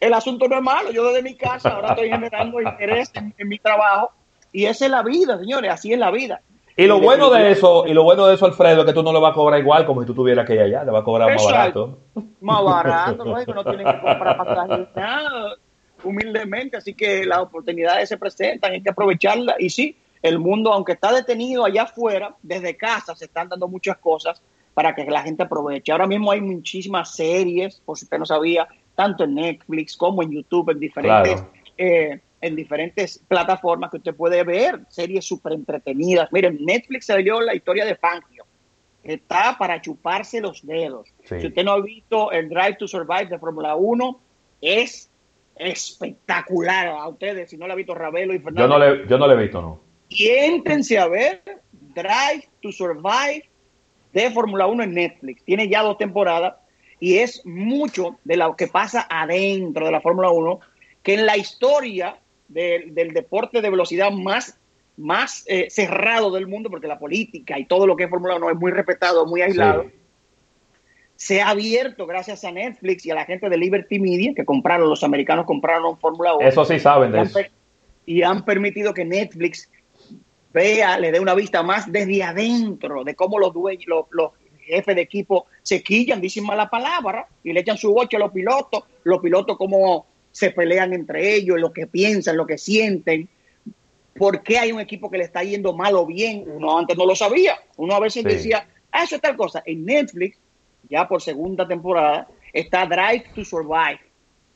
el 0.00 0.12
asunto 0.12 0.48
no 0.48 0.56
es 0.56 0.62
malo. 0.64 0.90
Yo 0.90 1.06
desde 1.06 1.22
mi 1.22 1.36
casa 1.36 1.68
ahora 1.68 1.90
estoy 1.90 2.08
generando 2.08 2.60
interés 2.60 3.12
en, 3.14 3.48
mi 3.48 3.60
trabajo 3.60 4.10
y 4.50 4.64
esa 4.64 4.86
es 4.86 4.90
la 4.90 5.04
vida, 5.04 5.38
señores, 5.38 5.70
así 5.70 5.92
es 5.92 5.98
la 6.00 6.10
vida. 6.10 6.40
Y 6.76 6.86
lo 6.86 6.98
bueno 6.98 7.30
de 7.30 7.52
eso, 7.52 7.86
y 7.86 7.94
lo 7.94 8.02
bueno 8.02 8.26
de 8.26 8.34
eso, 8.34 8.46
Alfredo, 8.46 8.80
es 8.80 8.86
que 8.86 8.94
tú 8.94 9.04
no 9.04 9.12
le 9.12 9.20
vas 9.20 9.30
a 9.30 9.34
cobrar 9.34 9.60
igual 9.60 9.86
como 9.86 10.00
si 10.00 10.08
tú 10.08 10.14
tuvieras 10.14 10.44
que 10.44 10.54
ir 10.54 10.60
allá, 10.60 10.82
le 10.82 10.90
vas 10.90 11.02
a 11.02 11.04
cobrar 11.04 11.32
más 11.32 11.44
barato. 11.44 11.98
Más 12.40 12.64
barato, 12.64 13.24
no, 13.24 13.54
no 13.54 13.64
tienen 13.64 13.86
que 13.86 14.00
comprar 14.00 14.36
pasajes 14.36 14.88
nada, 14.96 15.54
humildemente, 16.04 16.76
así 16.76 16.94
que 16.94 17.24
las 17.24 17.40
oportunidades 17.40 18.08
se 18.08 18.16
presentan, 18.16 18.72
hay 18.72 18.82
que 18.82 18.90
aprovecharlas. 18.90 19.56
Y 19.58 19.70
sí, 19.70 19.96
el 20.22 20.38
mundo, 20.38 20.72
aunque 20.72 20.92
está 20.92 21.12
detenido 21.12 21.64
allá 21.64 21.82
afuera, 21.82 22.34
desde 22.42 22.76
casa 22.76 23.14
se 23.14 23.26
están 23.26 23.48
dando 23.48 23.68
muchas 23.68 23.98
cosas 23.98 24.42
para 24.74 24.94
que 24.94 25.04
la 25.04 25.22
gente 25.22 25.42
aproveche. 25.42 25.92
Ahora 25.92 26.06
mismo 26.06 26.30
hay 26.30 26.40
muchísimas 26.40 27.14
series, 27.14 27.80
por 27.80 27.98
si 27.98 28.04
usted 28.04 28.18
no 28.18 28.26
sabía, 28.26 28.68
tanto 28.94 29.24
en 29.24 29.34
Netflix 29.34 29.96
como 29.96 30.22
en 30.22 30.30
YouTube, 30.30 30.70
en 30.70 30.80
diferentes, 30.80 31.44
eh, 31.76 32.20
en 32.40 32.56
diferentes 32.56 33.18
plataformas 33.26 33.90
que 33.90 33.98
usted 33.98 34.14
puede 34.14 34.42
ver, 34.44 34.80
series 34.88 35.24
súper 35.24 35.54
entretenidas. 35.54 36.30
Miren, 36.32 36.58
Netflix 36.64 37.06
salió 37.06 37.40
la 37.40 37.54
historia 37.54 37.84
de 37.84 37.96
Fangio. 37.96 38.44
Está 39.02 39.56
para 39.58 39.80
chuparse 39.80 40.40
los 40.40 40.64
dedos. 40.66 41.08
Si 41.24 41.46
usted 41.46 41.64
no 41.64 41.72
ha 41.72 41.80
visto 41.80 42.30
el 42.32 42.48
Drive 42.48 42.76
to 42.78 42.86
Survive 42.86 43.26
de 43.26 43.38
Fórmula 43.38 43.74
1, 43.74 44.20
es 44.60 45.09
espectacular 45.60 46.88
a 46.88 47.06
ustedes. 47.08 47.50
Si 47.50 47.56
no 47.56 47.66
lo 47.66 47.74
ha 47.74 47.76
visto 47.76 47.94
Ravelo 47.94 48.34
y 48.34 48.38
Fernando. 48.38 48.62
Yo 48.62 48.68
no 48.68 48.78
le, 48.78 49.06
yo 49.06 49.18
no 49.18 49.28
le 49.28 49.34
he 49.34 49.36
visto, 49.36 49.60
no. 49.60 49.80
Y 50.08 50.28
éntrense 50.28 50.98
a 50.98 51.06
ver 51.06 51.42
Drive 51.72 52.48
to 52.62 52.72
Survive 52.72 53.48
de 54.12 54.30
Fórmula 54.30 54.66
1 54.66 54.82
en 54.84 54.94
Netflix. 54.94 55.44
Tiene 55.44 55.68
ya 55.68 55.82
dos 55.82 55.98
temporadas 55.98 56.54
y 56.98 57.18
es 57.18 57.44
mucho 57.46 58.18
de 58.24 58.36
lo 58.36 58.56
que 58.56 58.66
pasa 58.66 59.06
adentro 59.08 59.86
de 59.86 59.92
la 59.92 60.00
Fórmula 60.00 60.30
1 60.30 60.60
que 61.02 61.14
en 61.14 61.26
la 61.26 61.36
historia 61.36 62.16
del 62.48 63.12
deporte 63.14 63.62
de 63.62 63.70
velocidad 63.70 64.10
más, 64.10 64.58
más 64.96 65.44
eh, 65.46 65.68
cerrado 65.70 66.32
del 66.32 66.48
mundo, 66.48 66.68
porque 66.68 66.88
la 66.88 66.98
política 66.98 67.58
y 67.58 67.64
todo 67.64 67.86
lo 67.86 67.96
que 67.96 68.04
es 68.04 68.10
Fórmula 68.10 68.36
1 68.36 68.50
es 68.50 68.56
muy 68.56 68.72
respetado, 68.72 69.24
muy 69.24 69.40
aislado, 69.40 69.86
se 71.20 71.42
ha 71.42 71.50
abierto 71.50 72.06
gracias 72.06 72.44
a 72.44 72.50
Netflix 72.50 73.04
y 73.04 73.10
a 73.10 73.14
la 73.14 73.26
gente 73.26 73.50
de 73.50 73.58
Liberty 73.58 74.00
Media, 74.00 74.32
que 74.34 74.46
compraron, 74.46 74.88
los 74.88 75.04
americanos 75.04 75.44
compraron 75.44 75.98
Fórmula 75.98 76.32
1. 76.32 76.48
Eso 76.48 76.64
sí 76.64 76.80
saben 76.80 77.12
de 77.12 77.20
eso. 77.20 77.40
y 78.06 78.22
han 78.22 78.42
permitido 78.42 78.94
que 78.94 79.04
Netflix 79.04 79.68
vea, 80.50 80.98
le 80.98 81.12
dé 81.12 81.20
una 81.20 81.34
vista 81.34 81.62
más 81.62 81.92
desde 81.92 82.22
adentro 82.22 83.04
de 83.04 83.14
cómo 83.14 83.38
los 83.38 83.52
dueños, 83.52 83.84
los, 84.08 84.30
jefes 84.60 84.96
de 84.96 85.02
equipo 85.02 85.44
se 85.62 85.82
quillan, 85.82 86.22
dicen 86.22 86.44
mala 86.44 86.70
palabra 86.70 87.26
y 87.44 87.52
le 87.52 87.60
echan 87.60 87.76
su 87.76 87.92
boche 87.92 88.16
a 88.16 88.20
los 88.20 88.32
pilotos, 88.32 88.84
los 89.04 89.20
pilotos 89.20 89.58
cómo 89.58 90.06
se 90.32 90.52
pelean 90.52 90.94
entre 90.94 91.34
ellos, 91.34 91.60
lo 91.60 91.70
que 91.70 91.86
piensan, 91.86 92.38
lo 92.38 92.46
que 92.46 92.56
sienten. 92.56 93.28
¿Por 94.16 94.42
qué 94.42 94.58
hay 94.58 94.72
un 94.72 94.80
equipo 94.80 95.10
que 95.10 95.18
le 95.18 95.24
está 95.24 95.42
yendo 95.42 95.76
mal 95.76 95.96
o 95.96 96.06
bien? 96.06 96.44
Uno 96.46 96.78
antes 96.78 96.96
no 96.96 97.04
lo 97.04 97.14
sabía. 97.14 97.56
Uno 97.76 97.94
a 97.94 98.00
veces 98.00 98.24
decía, 98.24 98.66
ah, 98.90 99.04
eso 99.04 99.16
es 99.16 99.20
tal 99.20 99.36
cosa. 99.36 99.62
En 99.66 99.84
Netflix, 99.84 100.38
ya 100.90 101.08
por 101.08 101.22
segunda 101.22 101.66
temporada, 101.66 102.28
está 102.52 102.84
Drive 102.84 103.30
to 103.34 103.44
Survive, 103.44 104.00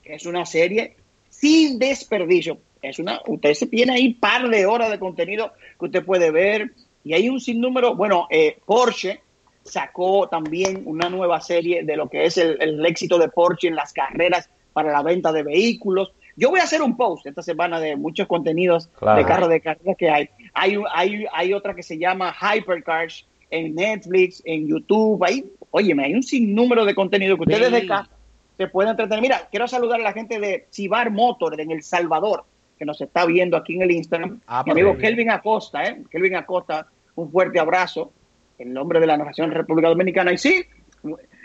que 0.03 0.15
es 0.15 0.27
una 0.27 0.45
serie 0.45 0.97
sin 1.31 1.79
desperdicio. 1.79 2.59
Es 2.83 2.99
una, 2.99 3.21
usted 3.27 3.55
se 3.55 3.67
tiene 3.67 3.95
ahí 3.95 4.15
par 4.15 4.49
de 4.49 4.67
horas 4.67 4.91
de 4.91 4.99
contenido 4.99 5.53
que 5.79 5.87
usted 5.87 6.05
puede 6.05 6.31
ver 6.31 6.73
y 7.03 7.15
hay 7.15 7.29
un 7.29 7.41
sinnúmero, 7.41 7.95
bueno, 7.95 8.27
eh, 8.31 8.59
Porsche 8.65 9.21
sacó 9.63 10.29
también 10.29 10.83
una 10.85 11.09
nueva 11.09 11.41
serie 11.41 11.83
de 11.85 11.97
lo 11.97 12.09
que 12.09 12.27
es 12.27 12.37
el, 12.37 12.85
éxito 12.85 13.19
de 13.19 13.29
Porsche 13.29 13.69
en 13.69 13.77
las 13.77 13.93
carreras 13.93 14.51
para 14.73 14.93
la 14.93 15.03
venta 15.03 15.33
de 15.33 15.43
vehículos. 15.43 16.13
Yo 16.37 16.51
voy 16.51 16.61
a 16.61 16.65
hacer 16.65 16.83
un 16.83 16.97
post 16.97 17.27
esta 17.27 17.43
semana 17.43 17.79
de 17.79 17.97
muchos 17.97 18.27
contenidos 18.27 18.91
de 19.01 19.25
carros 19.25 19.49
de 19.49 19.61
carreras 19.61 19.97
que 19.97 20.11
hay. 20.11 20.29
Hay, 20.53 20.77
hay. 20.93 21.25
hay 21.33 21.53
otra 21.53 21.75
que 21.75 21.83
se 21.83 21.97
llama 21.97 22.35
Hypercars 22.35 23.25
en 23.55 23.75
Netflix, 23.75 24.43
en 24.45 24.67
YouTube. 24.67 25.23
Ahí, 25.25 25.45
óyeme, 25.71 26.05
hay 26.05 26.15
un 26.15 26.23
sinnúmero 26.23 26.85
de 26.85 26.95
contenido 26.95 27.37
que 27.37 27.43
ustedes 27.43 27.71
de 27.71 27.79
acá 27.79 28.09
se 28.57 28.69
pueden 28.69 28.91
entretener. 28.91 29.21
Mira, 29.21 29.49
quiero 29.51 29.67
saludar 29.67 30.01
a 30.01 30.05
la 30.05 30.13
gente 30.13 30.39
de 30.39 30.67
Cibar 30.73 31.11
Motor 31.11 31.61
en 31.61 31.71
El 31.71 31.83
Salvador 31.83 32.45
que 32.79 32.85
nos 32.85 33.01
está 33.01 33.25
viendo 33.27 33.57
aquí 33.57 33.77
en 33.77 33.83
el 33.83 33.91
Instagram. 33.91 34.41
Ah, 34.47 34.63
Mi 34.65 34.73
amigo 34.73 34.97
Kelvin 34.99 35.31
Acosta, 35.31 35.85
¿eh? 35.85 36.03
Kelvin 36.11 36.37
Acosta, 36.37 36.87
un 37.15 37.31
fuerte 37.31 37.59
abrazo 37.59 38.13
en 38.59 38.73
nombre 38.73 39.01
de 39.01 39.07
la 39.07 39.17
Nación 39.17 39.51
República 39.51 39.89
Dominicana. 39.89 40.33
Y 40.33 40.39
sí, 40.39 40.65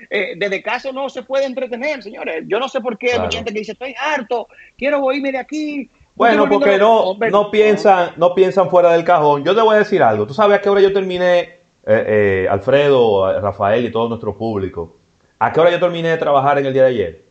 eh, 0.10 0.34
desde 0.38 0.62
caso 0.62 0.92
no 0.92 1.10
se 1.10 1.24
puede 1.24 1.46
entretener, 1.46 2.02
señores. 2.02 2.44
Yo 2.48 2.60
no 2.60 2.68
sé 2.68 2.82
por 2.82 2.98
qué 2.98 3.14
hay 3.14 3.20
mucha 3.20 3.38
gente 3.38 3.54
que 3.54 3.60
dice, 3.60 3.74
estoy 3.74 3.96
harto, 4.00 4.48
quiero 4.78 5.12
irme 5.12 5.32
de 5.32 5.40
aquí. 5.40 5.90
Bueno, 6.16 6.50
porque 6.50 6.78
no, 6.78 7.16
no, 7.32 7.50
piensan, 7.50 8.12
no 8.18 8.36
piensan 8.36 8.70
fuera 8.70 8.92
del 8.92 9.06
cajón. 9.06 9.46
Yo 9.46 9.56
te 9.56 9.62
voy 9.62 9.76
a 9.76 9.80
decir 9.80 10.04
algo. 10.04 10.28
Tú 10.28 10.34
sabes 10.34 10.58
a 10.58 10.62
qué 10.62 10.70
hora 10.70 10.82
yo 10.82 10.92
terminé, 10.92 11.59
eh, 11.92 12.44
eh, 12.44 12.48
Alfredo, 12.48 13.42
Rafael 13.42 13.84
y 13.84 13.92
todo 13.92 14.08
nuestro 14.10 14.38
público. 14.38 14.98
¿A 15.40 15.52
qué 15.52 15.60
hora 15.60 15.72
yo 15.72 15.80
terminé 15.80 16.10
de 16.10 16.18
trabajar 16.18 16.60
en 16.60 16.68
el 16.68 16.74
día 16.74 16.84
de 16.84 16.90
ayer? 16.90 17.26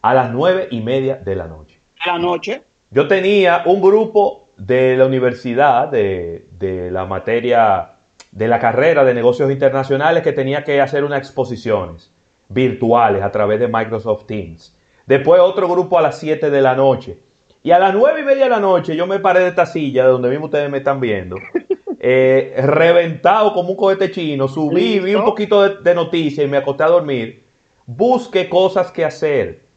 A 0.00 0.14
las 0.14 0.32
nueve 0.32 0.66
y 0.70 0.80
media 0.80 1.16
de 1.16 1.36
la 1.36 1.46
noche. 1.46 1.78
¿De 2.02 2.10
la 2.10 2.18
noche? 2.18 2.62
Yo 2.90 3.06
tenía 3.06 3.64
un 3.66 3.82
grupo 3.82 4.48
de 4.56 4.96
la 4.96 5.04
universidad, 5.04 5.88
de, 5.88 6.88
la 6.90 7.04
materia, 7.04 7.96
de 8.32 8.48
la 8.48 8.58
carrera 8.58 9.04
de 9.04 9.12
negocios 9.12 9.50
internacionales 9.50 10.22
que 10.22 10.32
tenía 10.32 10.64
que 10.64 10.80
hacer 10.80 11.04
unas 11.04 11.18
exposiciones 11.18 12.10
virtuales 12.48 13.22
a 13.22 13.30
través 13.30 13.60
de 13.60 13.68
Microsoft 13.68 14.24
Teams. 14.24 14.74
Después 15.04 15.38
otro 15.42 15.68
grupo 15.68 15.98
a 15.98 16.02
las 16.02 16.18
7 16.18 16.48
de 16.48 16.62
la 16.62 16.74
noche. 16.74 17.18
Y 17.62 17.72
a 17.72 17.78
las 17.78 17.92
9 17.92 18.22
y 18.22 18.24
media 18.24 18.44
de 18.44 18.50
la 18.50 18.60
noche 18.60 18.96
yo 18.96 19.06
me 19.06 19.18
paré 19.18 19.40
de 19.40 19.48
esta 19.48 19.66
silla, 19.66 20.04
de 20.04 20.12
donde 20.12 20.30
mismo 20.30 20.46
ustedes 20.46 20.70
me 20.70 20.78
están 20.78 20.98
viendo, 20.98 21.36
eh, 21.98 22.54
reventado 22.58 23.52
como 23.52 23.70
un 23.70 23.76
cohete 23.76 24.10
chino, 24.10 24.48
subí, 24.48 25.00
vi 25.00 25.14
un 25.14 25.24
poquito 25.24 25.62
de, 25.62 25.82
de 25.82 25.94
noticias 25.94 26.46
y 26.46 26.50
me 26.50 26.58
acosté 26.58 26.84
a 26.84 26.88
dormir. 26.88 27.44
Busque 27.86 28.48
cosas 28.48 28.92
que 28.92 29.04
hacer 29.04 29.68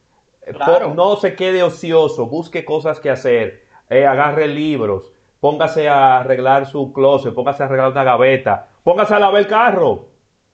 no 0.94 1.16
se 1.16 1.34
quede 1.34 1.62
ocioso, 1.62 2.26
busque 2.26 2.64
cosas 2.64 3.00
que 3.00 3.10
hacer, 3.10 3.64
eh, 3.88 4.06
agarre 4.06 4.48
libros, 4.48 5.12
póngase 5.40 5.88
a 5.88 6.18
arreglar 6.18 6.66
su 6.66 6.92
closet, 6.92 7.34
póngase 7.34 7.62
a 7.62 7.66
arreglar 7.66 7.92
una 7.92 8.04
gaveta, 8.04 8.68
póngase 8.82 9.14
a 9.14 9.18
lavar 9.18 9.40
el 9.40 9.46
carro. 9.46 10.06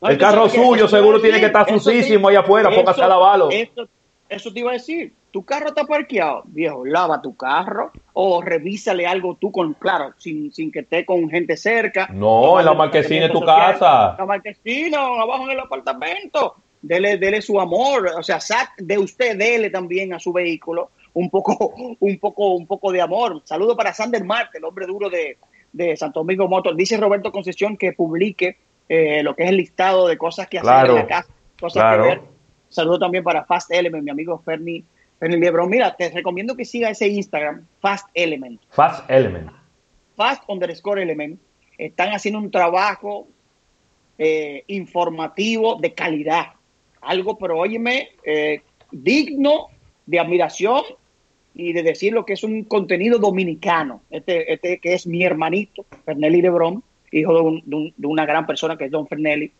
el 0.03 0.19
carro 0.19 0.49
suyo 0.49 0.89
seguro 0.89 1.21
tiene 1.21 1.41
que 1.41 1.47
estar 1.47 1.69
sucísimo 1.69 2.29
ahí 2.29 2.37
afuera, 2.37 2.71
póngase 2.71 3.03
a 3.03 3.09
lavarlo. 3.09 3.49
Eso, 3.51 4.53
te 4.53 4.61
iba 4.61 4.71
a 4.71 4.75
decir. 4.75 5.15
Tu 5.31 5.45
carro 5.45 5.69
está 5.69 5.85
parqueado, 5.85 6.43
viejo, 6.47 6.85
lava 6.85 7.21
tu 7.21 7.37
carro 7.37 7.93
o 8.14 8.41
revísale 8.41 9.07
algo 9.07 9.37
tú 9.37 9.53
con, 9.53 9.75
claro, 9.75 10.14
sin, 10.17 10.53
sin 10.53 10.73
que 10.73 10.81
esté 10.81 11.05
con 11.05 11.29
gente 11.29 11.57
cerca. 11.57 12.09
No, 12.12 12.59
en 12.59 12.64
la 12.64 12.75
marquesina 12.75 13.27
de 13.27 13.33
tu 13.33 13.41
casa. 13.41 14.17
La 14.19 14.25
marquesina, 14.27 14.99
abajo 14.99 15.45
en 15.45 15.51
el 15.51 15.61
apartamento 15.61 16.57
dele, 16.81 17.19
dele 17.19 17.43
su 17.43 17.61
amor, 17.61 18.11
o 18.17 18.23
sea, 18.23 18.38
de 18.79 18.99
usted, 18.99 19.37
dele 19.37 19.71
también 19.71 20.14
a 20.14 20.19
su 20.19 20.33
vehículo 20.33 20.91
un 21.14 21.31
poco, 21.31 21.75
un 22.01 22.19
poco, 22.19 22.55
un 22.55 22.67
poco 22.67 22.93
de 22.93 23.01
amor. 23.01 23.43
Saludo 23.45 23.77
para 23.77 23.93
Sander 23.93 24.25
Marte, 24.25 24.59
el 24.59 24.64
hombre 24.64 24.87
duro 24.87 25.11
de, 25.11 25.38
de 25.73 25.97
Santo 25.97 26.21
Domingo 26.21 26.49
Motor. 26.49 26.77
Dice 26.77 26.97
Roberto 26.97 27.33
Concesión 27.33 27.77
que 27.77 27.93
publique 27.93 28.57
eh, 28.88 29.23
lo 29.23 29.35
que 29.35 29.45
es 29.45 29.51
el 29.51 29.57
listado 29.57 30.07
de 30.07 30.17
cosas 30.17 30.49
que 30.49 30.59
hacer 30.59 30.91
en 30.91 30.95
la 30.95 31.07
casa, 31.07 31.29
cosas 31.61 31.97
que 31.97 32.03
ver. 32.03 32.21
Saludo 32.69 32.99
también 32.99 33.25
para 33.25 33.45
Fast 33.45 33.73
Element, 33.73 34.05
mi 34.05 34.11
amigo 34.11 34.38
Fernie, 34.45 34.85
Fernie 35.19 35.39
Lebron. 35.39 35.69
Mira, 35.69 35.95
te 35.97 36.11
recomiendo 36.11 36.57
que 36.57 36.65
siga 36.65 36.91
ese 36.91 37.09
Instagram, 37.09 37.67
Fast 37.81 38.09
Element. 38.15 38.61
Fast 38.71 39.09
Element. 39.11 39.51
Fast 40.17 40.43
underscore 40.49 41.03
Element. 41.03 41.41
Están 41.77 42.11
haciendo 42.11 42.41
un 42.41 42.51
trabajo 42.51 43.29
eh, 44.19 44.65
informativo 44.67 45.77
de 45.77 45.95
calidad. 45.95 46.47
Algo, 47.01 47.39
pero 47.39 47.59
óyeme, 47.59 48.11
eh, 48.25 48.63
digno 48.91 49.69
de 50.07 50.19
admiración 50.19 50.83
y 51.55 51.73
de 51.73 51.83
decir 51.83 52.13
lo 52.13 52.25
que 52.25 52.33
es 52.33 52.43
un 52.43 52.65
contenido 52.65 53.19
dominicano. 53.19 54.03
Este, 54.11 54.53
este 54.53 54.79
que 54.79 54.95
es 54.95 55.07
mi 55.07 55.25
hermanito, 55.25 55.85
Fernelli 56.05 56.43
Lebron, 56.43 56.83
hijo 57.13 57.35
de, 57.35 57.41
un, 57.41 57.63
de, 57.65 57.77
un, 57.77 57.95
de 57.97 58.07
una 58.07 58.27
gran 58.27 58.47
persona 58.47 58.77
que 58.77 58.87
es 58.87 58.91
Don 58.91 59.07
Fernelli. 59.07 59.53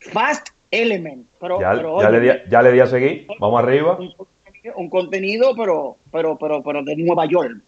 Fast 0.00 0.48
Element. 0.70 1.26
Pero, 1.40 1.60
ya, 1.60 1.72
pero, 1.72 2.00
ya, 2.00 2.08
oye, 2.08 2.20
le 2.20 2.20
di, 2.20 2.38
ya 2.50 2.62
le 2.62 2.72
di 2.72 2.80
a 2.80 2.86
seguir. 2.86 3.26
Vamos 3.38 3.62
arriba. 3.62 3.98
Un, 3.98 4.12
un 4.76 4.88
contenido, 4.88 5.54
pero, 5.56 5.96
pero, 6.10 6.38
pero, 6.38 6.62
pero 6.62 6.82
de 6.82 6.96
Nueva 6.96 7.26
York. 7.26 7.62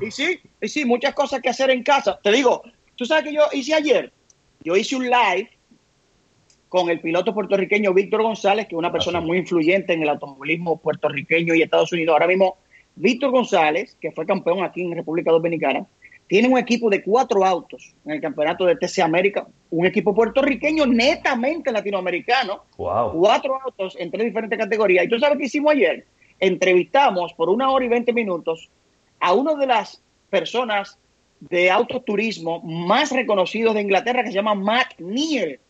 y 0.00 0.10
sí, 0.10 0.40
y 0.60 0.68
sí, 0.68 0.84
muchas 0.84 1.14
cosas 1.14 1.40
que 1.40 1.48
hacer 1.48 1.70
en 1.70 1.82
casa. 1.82 2.18
Te 2.22 2.30
digo, 2.32 2.62
tú 2.94 3.04
sabes 3.04 3.24
que 3.24 3.32
yo 3.32 3.42
hice 3.52 3.74
ayer, 3.74 4.12
yo 4.62 4.76
hice 4.76 4.96
un 4.96 5.04
live 5.04 5.50
con 6.68 6.90
el 6.90 7.00
piloto 7.00 7.32
puertorriqueño 7.32 7.94
Víctor 7.94 8.22
González, 8.22 8.66
que 8.66 8.74
es 8.74 8.78
una 8.78 8.92
persona 8.92 9.20
muy 9.20 9.38
influyente 9.38 9.92
en 9.92 10.02
el 10.02 10.08
automovilismo 10.08 10.78
puertorriqueño 10.78 11.54
y 11.54 11.62
Estados 11.62 11.92
Unidos. 11.92 12.12
Ahora 12.12 12.26
mismo, 12.26 12.58
Víctor 12.96 13.30
González, 13.30 13.96
que 14.00 14.12
fue 14.12 14.26
campeón 14.26 14.62
aquí 14.62 14.82
en 14.82 14.94
República 14.94 15.30
Dominicana, 15.30 15.86
tiene 16.26 16.48
un 16.48 16.58
equipo 16.58 16.90
de 16.90 17.02
cuatro 17.02 17.44
autos 17.44 17.94
en 18.04 18.12
el 18.12 18.20
campeonato 18.20 18.64
de 18.64 18.76
TC 18.76 19.00
América, 19.00 19.46
un 19.70 19.86
equipo 19.86 20.14
puertorriqueño 20.14 20.86
netamente 20.86 21.70
latinoamericano, 21.70 22.64
wow. 22.76 23.12
cuatro 23.12 23.60
autos 23.62 23.96
en 23.98 24.10
tres 24.10 24.24
diferentes 24.24 24.58
categorías. 24.58 25.04
¿Y 25.04 25.08
tú 25.08 25.18
sabes 25.18 25.38
qué 25.38 25.44
hicimos 25.44 25.72
ayer? 25.72 26.04
Entrevistamos 26.40 27.32
por 27.34 27.48
una 27.48 27.70
hora 27.70 27.84
y 27.84 27.88
veinte 27.88 28.12
minutos 28.12 28.68
a 29.20 29.32
una 29.34 29.54
de 29.54 29.66
las 29.66 30.02
personas 30.28 30.98
de 31.40 31.70
autoturismo 31.70 32.60
más 32.62 33.12
reconocidos 33.12 33.74
de 33.74 33.82
Inglaterra 33.82 34.22
que 34.22 34.30
se 34.30 34.34
llama 34.34 34.54
Matt 34.54 34.98
Neal. 34.98 35.60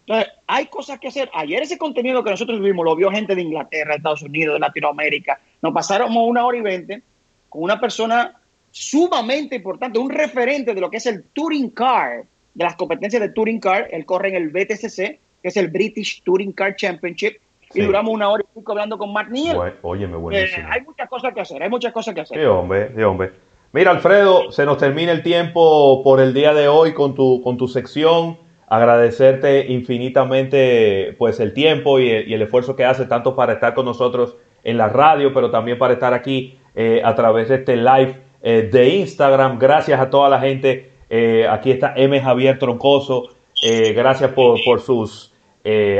Entonces, 0.00 0.32
hay 0.46 0.66
cosas 0.66 0.98
que 0.98 1.08
hacer. 1.08 1.30
Ayer 1.32 1.62
ese 1.62 1.78
contenido 1.78 2.24
que 2.24 2.30
nosotros 2.30 2.60
vimos 2.60 2.84
lo 2.84 2.96
vio 2.96 3.10
gente 3.10 3.34
de 3.34 3.42
Inglaterra, 3.42 3.94
Estados 3.94 4.22
Unidos, 4.22 4.54
de 4.54 4.60
Latinoamérica. 4.60 5.40
Nos 5.62 5.72
pasaron 5.72 6.14
una 6.16 6.44
hora 6.44 6.58
y 6.58 6.60
veinte 6.60 7.02
con 7.48 7.62
una 7.62 7.80
persona 7.80 8.41
sumamente 8.72 9.54
importante, 9.54 9.98
un 9.98 10.10
referente 10.10 10.74
de 10.74 10.80
lo 10.80 10.90
que 10.90 10.96
es 10.96 11.06
el 11.06 11.22
Touring 11.34 11.70
Car, 11.70 12.24
de 12.54 12.64
las 12.64 12.74
competencias 12.74 13.22
de 13.22 13.28
Touring 13.28 13.60
Car. 13.60 13.86
Él 13.92 14.04
corre 14.04 14.30
en 14.30 14.34
el 14.36 14.48
BTCC, 14.48 14.96
que 14.96 15.48
es 15.48 15.56
el 15.56 15.68
British 15.68 16.22
Touring 16.24 16.52
Car 16.52 16.74
Championship. 16.74 17.36
Sí. 17.70 17.80
Y 17.80 17.84
duramos 17.84 18.12
una 18.12 18.28
hora 18.28 18.42
y 18.42 18.58
pico 18.58 18.72
hablando 18.72 18.98
con 18.98 19.12
Mark 19.12 19.30
Neal. 19.30 19.56
Bueno, 19.56 19.76
óyeme, 19.82 20.16
buenísimo. 20.16 20.66
Eh, 20.66 20.70
hay 20.70 20.80
muchas 20.82 21.08
cosas 21.08 21.32
que 21.32 21.40
hacer, 21.40 21.62
hay 21.62 21.70
muchas 21.70 21.92
cosas 21.92 22.14
que 22.14 22.22
hacer. 22.22 22.38
Sí, 22.38 22.44
hombre, 22.44 22.90
sí, 22.96 23.02
hombre. 23.02 23.32
Mira, 23.72 23.90
Alfredo, 23.90 24.50
se 24.50 24.66
nos 24.66 24.78
termina 24.78 25.12
el 25.12 25.22
tiempo 25.22 26.02
por 26.02 26.20
el 26.20 26.34
día 26.34 26.52
de 26.52 26.68
hoy 26.68 26.92
con 26.92 27.14
tu, 27.14 27.40
con 27.42 27.56
tu 27.56 27.68
sección. 27.68 28.38
Agradecerte 28.68 29.66
infinitamente 29.70 31.14
pues 31.18 31.40
el 31.40 31.52
tiempo 31.52 31.98
y 31.98 32.10
el, 32.10 32.28
y 32.28 32.34
el 32.34 32.42
esfuerzo 32.42 32.74
que 32.74 32.84
haces 32.84 33.08
tanto 33.08 33.36
para 33.36 33.54
estar 33.54 33.74
con 33.74 33.84
nosotros 33.84 34.36
en 34.64 34.78
la 34.78 34.88
radio, 34.88 35.32
pero 35.34 35.50
también 35.50 35.78
para 35.78 35.94
estar 35.94 36.14
aquí 36.14 36.56
eh, 36.74 37.02
a 37.04 37.14
través 37.14 37.48
de 37.48 37.56
este 37.56 37.76
live 37.76 38.16
eh, 38.42 38.68
de 38.72 38.88
Instagram. 38.96 39.58
Gracias 39.58 40.00
a 40.00 40.10
toda 40.10 40.28
la 40.28 40.40
gente. 40.40 40.90
Eh, 41.08 41.46
aquí 41.48 41.70
está 41.70 41.94
M. 41.96 42.20
Javier 42.20 42.58
Troncoso. 42.58 43.28
Eh, 43.64 43.92
gracias 43.92 44.32
por, 44.32 44.58
por 44.64 44.80
sus 44.80 45.32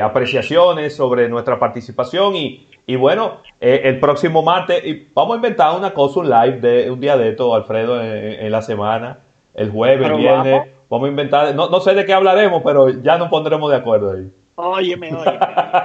apreciaciones 0.03 0.97
sobre 0.97 1.29
nuestra 1.29 1.59
participación. 1.59 2.35
Y, 2.35 2.67
y 2.85 2.97
bueno, 2.97 3.43
el 3.61 4.01
próximo 4.01 4.43
martes 4.43 4.85
y 4.85 5.07
vamos 5.15 5.35
a 5.35 5.37
inventar 5.37 5.77
una 5.77 5.95
cosa, 5.95 6.19
un 6.19 6.29
live 6.29 6.61
de 6.61 6.91
un 6.91 6.99
día 6.99 7.17
de 7.17 7.29
esto, 7.29 7.55
Alfredo, 7.55 8.03
en, 8.03 8.45
en 8.45 8.51
la 8.51 8.61
semana, 8.61 9.21
el 9.55 9.71
jueves, 9.71 10.11
el 10.11 10.17
viernes. 10.17 10.53
Vamos. 10.53 10.69
vamos. 10.91 11.07
a 11.07 11.09
inventar, 11.11 11.55
no, 11.55 11.69
no 11.69 11.79
sé 11.79 11.95
de 11.95 12.05
qué 12.05 12.13
hablaremos, 12.13 12.61
pero 12.65 12.89
ya 12.89 13.19
nos 13.19 13.29
pondremos 13.29 13.71
de 13.71 13.77
acuerdo 13.77 14.11
ahí. 14.11 14.33
Óyeme, 14.55 15.15
óyeme. 15.15 15.39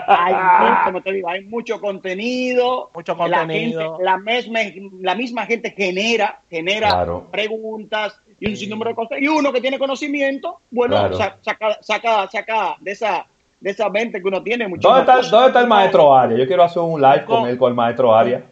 Hay, 0.07 0.33
como 0.85 1.01
te 1.01 1.13
digo, 1.13 1.29
hay 1.29 1.43
mucho 1.45 1.79
contenido. 1.79 2.91
Mucho 2.93 3.15
contenido. 3.15 3.97
La, 4.01 4.19
gente, 4.19 4.51
la, 4.51 4.59
misma, 4.59 4.59
la 5.01 5.15
misma 5.15 5.45
gente 5.45 5.71
genera, 5.71 6.41
genera 6.49 6.89
claro. 6.89 7.27
preguntas 7.31 8.19
y 8.39 8.49
un 8.49 8.57
sinnúmero 8.57 8.89
de 8.89 8.95
cosas. 8.95 9.19
Y 9.21 9.27
uno 9.27 9.51
que 9.53 9.61
tiene 9.61 9.79
conocimiento, 9.79 10.59
bueno, 10.69 10.95
claro. 10.95 11.17
saca, 11.41 11.77
saca, 11.81 12.27
saca 12.29 12.75
de 12.79 12.91
esa 12.91 13.25
de 13.59 13.71
esa 13.71 13.89
mente 13.89 14.21
que 14.21 14.27
uno 14.27 14.43
tiene. 14.43 14.67
¿Dónde 14.69 14.99
está, 14.99 15.15
cosas. 15.15 15.31
¿Dónde 15.31 15.47
está 15.47 15.61
el 15.61 15.67
maestro 15.67 16.15
Aria? 16.15 16.37
Yo 16.37 16.45
quiero 16.45 16.63
hacer 16.63 16.81
un 16.81 17.01
live 17.01 17.25
con, 17.25 17.41
con 17.41 17.49
él, 17.49 17.57
con 17.57 17.69
el 17.69 17.75
maestro 17.75 18.15
Aria. 18.15 18.43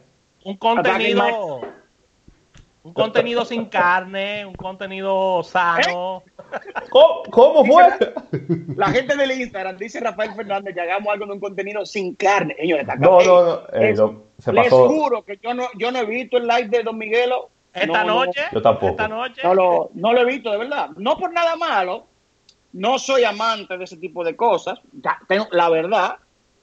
Un, 0.43 0.51
un 0.51 0.57
contenido, 0.57 1.61
un 2.85 2.93
contenido 2.93 3.43
sin 3.45 3.65
carne, 3.65 4.45
un 4.45 4.53
contenido 4.53 5.41
sano. 5.41 6.21
¿Eh? 6.27 6.31
¿Cómo, 6.91 7.23
¿Cómo, 7.31 7.65
fue? 7.65 7.83
La, 7.83 8.13
la, 8.85 8.87
gente 8.89 9.17
del 9.17 9.31
Instagram 9.31 9.75
dice 9.75 9.99
Rafael 9.99 10.35
Fernández 10.35 10.75
que 10.75 10.81
hagamos 10.81 11.11
algo 11.11 11.25
de 11.25 11.31
un 11.31 11.39
contenido 11.39 11.83
sin 11.83 12.13
carne. 12.13 12.55
Señores, 12.59 12.85
no, 12.99 13.21
no, 13.21 13.43
no, 13.43 13.61
eh, 13.73 13.95
no, 13.95 14.21
se 14.37 14.53
pasó. 14.53 14.53
Les 14.53 14.69
juro 14.69 15.25
que 15.25 15.39
yo 15.41 15.55
no, 15.55 15.67
yo 15.79 15.91
no 15.91 15.97
he 15.97 16.05
visto 16.05 16.37
el 16.37 16.45
live 16.45 16.67
de 16.67 16.83
Don 16.83 16.95
Miguelo. 16.95 17.49
Esta 17.73 18.03
no, 18.03 18.25
noche. 18.25 18.41
yo 18.53 18.61
tampoco. 18.61 18.91
Esta 18.91 19.07
noche. 19.07 19.41
No 19.43 19.55
lo, 19.55 19.89
no 19.95 20.13
lo 20.13 20.21
he 20.21 20.25
visto, 20.25 20.51
de 20.51 20.59
verdad. 20.59 20.91
No 20.95 21.17
por 21.17 21.33
nada 21.33 21.55
malo. 21.55 22.05
No 22.71 22.99
soy 22.99 23.23
amante 23.23 23.79
de 23.79 23.83
ese 23.85 23.97
tipo 23.97 24.23
de 24.23 24.35
cosas. 24.35 24.79
Ya 25.01 25.17
tengo 25.27 25.47
la 25.51 25.69
verdad. 25.69 26.17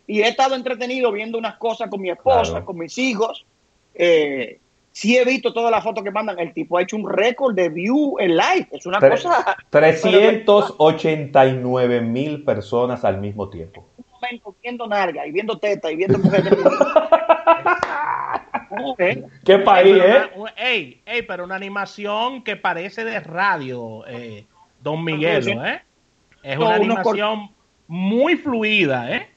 Y 0.07 0.23
he 0.23 0.29
estado 0.29 0.55
entretenido 0.55 1.11
viendo 1.11 1.37
unas 1.37 1.57
cosas 1.57 1.91
con 1.91 2.01
mi 2.01 2.11
esposa, 2.11 2.53
claro. 2.53 2.65
con 2.65 2.79
mis 2.79 2.97
hijos. 2.97 3.45
Eh, 3.93 4.61
sí 4.93 5.17
he 5.17 5.25
visto 5.25 5.53
todas 5.53 5.71
las 5.71 5.83
fotos 5.83 6.05
que 6.05 6.11
mandan. 6.11 6.39
El 6.39 6.53
tipo 6.53 6.77
ha 6.79 6.83
hecho 6.83 6.97
un 6.97 7.11
récord 7.11 7.55
de 7.55 7.69
view 7.69 8.17
en 8.19 8.37
live. 8.37 8.69
Es 8.71 8.87
una 8.87 8.99
Tre 8.99 9.11
cosa. 9.11 9.57
389 9.71 12.01
mil 12.03 12.45
personas 12.45 13.05
al 13.05 13.19
mismo 13.19 13.49
tiempo. 13.49 13.87
Un 13.97 14.05
momento 14.13 14.55
viendo 14.63 14.87
narga 14.87 15.27
y 15.27 15.33
viendo 15.33 15.59
teta 15.59 15.91
y 15.91 15.97
viendo 15.97 16.19
mujeres. 16.19 16.53
¿Eh? 18.99 19.25
¿Qué 19.45 19.59
país, 19.59 19.97
eh? 20.03 20.31
Una, 20.35 20.51
ey, 20.57 21.03
ey, 21.05 21.21
pero 21.23 21.45
una 21.45 21.57
animación 21.57 22.43
que 22.43 22.57
parece 22.57 23.05
de 23.05 23.21
radio, 23.21 24.07
eh, 24.07 24.47
Don 24.81 25.05
Miguel, 25.05 25.47
¿eh? 25.49 25.83
Es 26.43 26.59
una 26.59 26.75
animación 26.75 27.51
muy 27.87 28.37
fluida, 28.37 29.15
¿eh? 29.15 29.29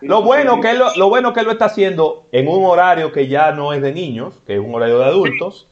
Lo 0.00 0.22
bueno, 0.22 0.60
que 0.60 0.70
él, 0.70 0.80
lo 0.96 1.08
bueno 1.08 1.32
que 1.32 1.40
él 1.40 1.46
lo 1.46 1.52
está 1.52 1.66
haciendo 1.66 2.26
en 2.32 2.48
un 2.48 2.64
horario 2.64 3.12
que 3.12 3.28
ya 3.28 3.52
no 3.52 3.72
es 3.72 3.82
de 3.82 3.92
niños, 3.92 4.42
que 4.46 4.54
es 4.54 4.60
un 4.60 4.74
horario 4.74 4.98
de 4.98 5.06
adultos, 5.06 5.68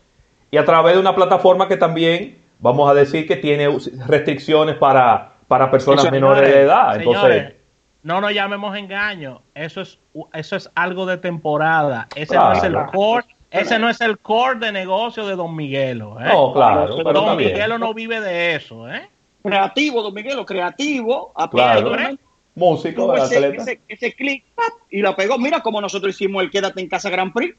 y 0.50 0.56
a 0.56 0.64
través 0.64 0.94
de 0.94 1.00
una 1.00 1.14
plataforma 1.14 1.68
que 1.68 1.76
también, 1.76 2.38
vamos 2.58 2.90
a 2.90 2.94
decir, 2.94 3.26
que 3.26 3.36
tiene 3.36 3.68
restricciones 4.06 4.76
para, 4.76 5.32
para 5.48 5.70
personas 5.70 6.04
Eso, 6.04 6.12
menores 6.12 6.40
señores, 6.40 6.54
de 6.54 6.62
edad. 6.62 6.96
Entonces, 6.96 7.22
señores, 7.22 7.54
no 8.02 8.20
nos 8.20 8.32
llamemos 8.32 8.76
engaño, 8.76 9.42
eso 9.54 9.80
es, 9.80 9.98
eso 10.32 10.56
es 10.56 10.70
algo 10.74 11.06
de 11.06 11.18
temporada, 11.18 12.06
ese 12.14 12.34
claro, 12.34 12.50
no 12.50 12.52
es 12.54 12.64
el 12.64 12.72
claro. 12.72 12.92
core, 12.92 13.26
ese 13.50 13.78
no 13.78 13.88
es 13.88 14.00
el 14.00 14.18
core 14.18 14.58
de 14.58 14.72
negocio 14.72 15.26
de 15.26 15.36
Don 15.36 15.54
Miguelo. 15.54 16.20
¿eh? 16.20 16.28
No, 16.28 16.52
claro, 16.52 16.96
pero 16.96 17.12
Don 17.12 17.36
Miguelo 17.36 17.78
no 17.78 17.94
vive 17.94 18.20
de 18.20 18.54
eso, 18.54 18.88
¿eh? 18.88 19.08
Creativo, 19.42 20.02
Don 20.02 20.14
Miguelo, 20.14 20.44
creativo, 20.44 21.32
claro. 21.50 22.16
Músico, 22.56 23.14
ese, 23.16 23.48
ese, 23.54 23.80
ese, 23.86 24.12
clic 24.14 24.44
y 24.90 25.00
lo 25.00 25.14
pegó. 25.14 25.38
Mira 25.38 25.60
como 25.60 25.80
nosotros 25.80 26.14
hicimos 26.14 26.42
el 26.42 26.50
Quédate 26.50 26.80
en 26.80 26.88
Casa 26.88 27.10
Grand 27.10 27.32
Prix. 27.32 27.54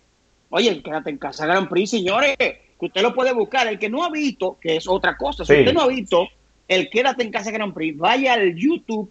Oye, 0.50 0.70
el 0.70 0.84
Quédate 0.84 1.12
en 1.12 1.18
Casa 1.18 1.46
Grand 1.46 1.70
Prix, 1.70 1.92
señores, 1.92 2.36
que 2.38 2.62
usted 2.80 3.02
lo 3.02 3.14
puede 3.14 3.32
buscar. 3.32 3.68
El 3.68 3.80
que 3.80 3.90
no 3.90 4.04
ha 4.04 4.10
visto, 4.10 4.58
que 4.60 4.76
es 4.76 4.88
otra 4.88 5.16
cosa, 5.16 5.46
si 5.46 5.54
usted 5.54 5.74
no 5.74 5.82
ha 5.82 5.88
visto 5.88 6.28
el 6.68 6.90
Quédate 6.90 7.24
en 7.24 7.32
Casa 7.32 7.52
Grand 7.52 7.74
Prix, 7.74 7.98
vaya 7.98 8.34
al 8.34 8.56
YouTube 8.56 9.10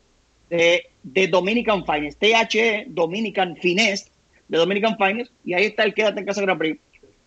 de, 0.50 0.90
de 1.02 1.28
Dominican 1.28 1.86
Finest, 1.86 2.20
THE 2.20 2.86
Dominican 2.88 3.56
Finest, 3.56 4.08
de 4.48 4.58
Dominican 4.58 4.96
Finest, 4.98 5.32
y 5.44 5.54
ahí 5.54 5.66
está 5.66 5.84
el 5.84 5.94
Quédate 5.94 6.20
en 6.20 6.26
Casa 6.26 6.42
Grand 6.42 6.58
Prix. 6.58 6.80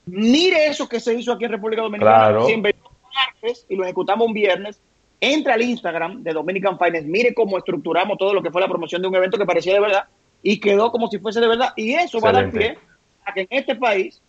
Mire 0.05 0.67
eso 0.67 0.89
que 0.89 0.99
se 0.99 1.13
hizo 1.13 1.31
aquí 1.31 1.45
en 1.45 1.51
República 1.51 1.81
Dominicana. 1.81 2.29
Claro. 2.29 2.45
Un 2.45 2.61
martes 2.61 3.65
y 3.69 3.75
lo 3.75 3.83
ejecutamos 3.83 4.27
un 4.27 4.33
viernes 4.33 4.81
entra 5.21 5.53
al 5.53 5.61
Instagram 5.61 6.23
de 6.23 6.33
Dominican 6.33 6.77
Finance, 6.77 7.07
mire 7.07 7.33
cómo 7.33 7.57
estructuramos 7.57 8.17
todo 8.17 8.33
lo 8.33 8.41
que 8.41 8.51
fue 8.51 8.61
la 8.61 8.67
promoción 8.67 9.01
de 9.01 9.07
un 9.07 9.15
evento 9.15 9.37
que 9.37 9.45
parecía 9.45 9.73
de 9.73 9.79
verdad 9.81 10.05
y 10.41 10.59
quedó 10.59 10.91
como 10.91 11.07
si 11.07 11.19
fuese 11.19 11.39
de 11.39 11.47
verdad. 11.47 11.69
Y 11.75 11.93
eso 11.93 12.17
Excelente. 12.17 12.23
va 12.23 12.29
a 12.29 12.33
dar 12.43 12.51
pie 12.51 12.77
a 13.25 13.33
que 13.33 13.41
en 13.41 13.47
este 13.49 13.75
país 13.75 14.21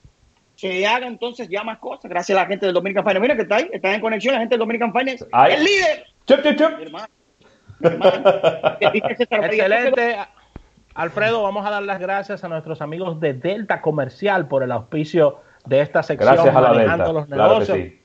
se 0.56 0.86
haga 0.86 1.06
entonces 1.06 1.48
ya 1.48 1.62
más 1.64 1.78
cosas, 1.78 2.10
gracias 2.10 2.36
a 2.36 2.42
la 2.42 2.46
gente 2.48 2.66
del 2.66 2.74
Dominican 2.74 3.02
Finance. 3.04 3.20
Mira 3.20 3.36
que 3.36 3.42
está 3.42 3.56
ahí, 3.56 3.70
está 3.72 3.94
en 3.94 4.00
conexión 4.00 4.34
la 4.34 4.40
gente 4.40 4.54
del 4.54 4.60
Dominican 4.60 4.92
Finance. 4.92 5.26
Ay. 5.32 5.54
El 5.54 5.64
líder. 5.64 6.04
Chup, 6.26 6.42
chup, 6.42 6.56
chup. 6.56 6.80
Hermano, 6.80 7.06
hermano. 7.80 8.22
Excelente. 8.80 10.16
Alfredo, 10.94 11.42
vamos 11.42 11.64
a 11.64 11.70
dar 11.70 11.82
las 11.82 12.00
gracias 12.00 12.44
a 12.44 12.48
nuestros 12.48 12.82
amigos 12.82 13.20
de 13.20 13.32
Delta 13.32 13.80
Comercial 13.80 14.48
por 14.48 14.62
el 14.62 14.72
auspicio 14.72 15.40
de 15.64 15.80
esta 15.80 16.02
sección 16.02 16.34
gracias 16.34 16.54
a 16.54 16.60
la 16.60 16.68
manejando 16.72 17.04
Delta. 17.04 17.20
los 17.20 17.28
negocios. 17.28 17.66
Claro 17.66 17.80
que 17.80 17.90
sí. 17.90 17.99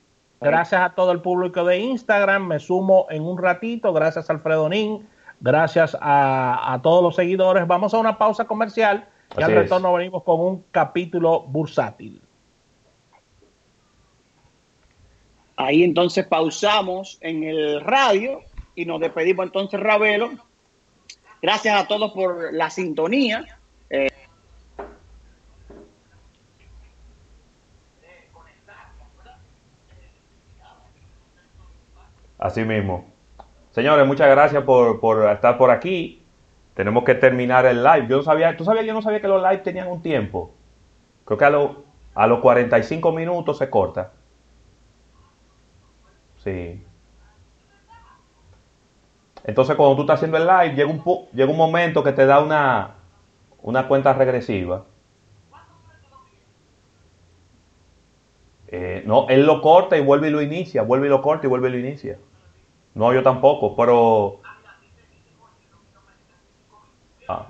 Gracias 0.50 0.80
a 0.80 0.90
todo 0.90 1.12
el 1.12 1.20
público 1.20 1.64
de 1.64 1.78
Instagram. 1.78 2.46
Me 2.46 2.58
sumo 2.58 3.06
en 3.10 3.22
un 3.22 3.38
ratito. 3.38 3.92
Gracias, 3.92 4.30
Alfredo 4.30 4.68
Nin. 4.68 5.06
Gracias 5.40 5.96
a, 6.00 6.78
todos 6.82 7.02
los 7.02 7.16
seguidores. 7.16 7.66
Vamos 7.66 7.92
a 7.94 7.98
una 7.98 8.16
pausa 8.16 8.46
comercial 8.46 9.08
y 9.36 9.42
al 9.42 9.52
retorno 9.52 9.92
venimos 9.92 10.22
con 10.22 10.40
un 10.40 10.64
capítulo 10.70 11.42
bursátil. 11.42 12.22
Ahí 15.56 15.82
entonces 15.82 16.26
pausamos 16.26 17.18
en 17.20 17.44
el 17.44 17.80
radio 17.80 18.40
y 18.74 18.84
nos 18.84 19.00
despedimos 19.00 19.46
entonces, 19.46 19.80
Ravelo. 19.80 20.30
Gracias 21.42 21.80
a 21.80 21.86
todos 21.86 22.12
por 22.12 22.52
la 22.52 22.70
sintonía. 22.70 23.46
Eh, 23.90 24.08
Así 32.46 32.64
mismo. 32.64 33.04
Señores, 33.72 34.06
muchas 34.06 34.28
gracias 34.30 34.62
por, 34.62 35.30
estar 35.32 35.58
por 35.58 35.72
aquí. 35.72 36.22
Tenemos 36.74 37.02
que 37.02 37.16
terminar 37.16 37.66
el 37.66 37.82
live. 37.82 38.06
Yo 38.08 38.18
no 38.18 38.22
sabía, 38.22 38.56
tú 38.56 38.64
sabías, 38.64 38.86
yo 38.86 38.94
no 38.94 39.02
sabía 39.02 39.20
que 39.20 39.26
los 39.26 39.42
live 39.42 39.58
tenían 39.58 39.88
un 39.88 40.00
tiempo. 40.00 40.52
Creo 41.24 41.38
que 41.38 41.44
a, 41.44 41.52
a 42.14 42.26
los 42.28 42.38
45 42.38 43.10
minutos 43.10 43.58
se 43.58 43.68
corta. 43.68 44.12
Sí. 46.44 46.84
Entonces, 49.42 49.74
cuando 49.74 49.96
tú 49.96 50.02
estás 50.02 50.18
haciendo 50.18 50.36
el 50.36 50.46
live, 50.46 50.76
llega 50.76 50.88
un, 50.88 51.02
llega 51.32 51.50
un 51.50 51.56
momento 51.56 52.04
que 52.04 52.12
te 52.12 52.26
da 52.26 52.40
una, 52.40 52.94
una 53.60 53.88
cuenta 53.88 54.12
regresiva. 54.12 54.84
Eh, 58.68 59.02
no, 59.06 59.26
él 59.28 59.46
lo 59.46 59.60
corta 59.62 59.96
y 59.96 60.02
vuelve 60.02 60.28
y 60.28 60.30
lo 60.30 60.42
inicia, 60.42 60.82
vuelve 60.82 61.06
y 61.06 61.10
lo 61.10 61.22
corta 61.22 61.46
y 61.46 61.48
vuelve 61.48 61.68
y 61.68 61.72
lo 61.72 61.78
inicia. 61.78 62.18
No, 62.96 63.12
yo 63.12 63.22
tampoco, 63.22 63.76
pero... 63.76 64.40
Ah, 67.28 67.46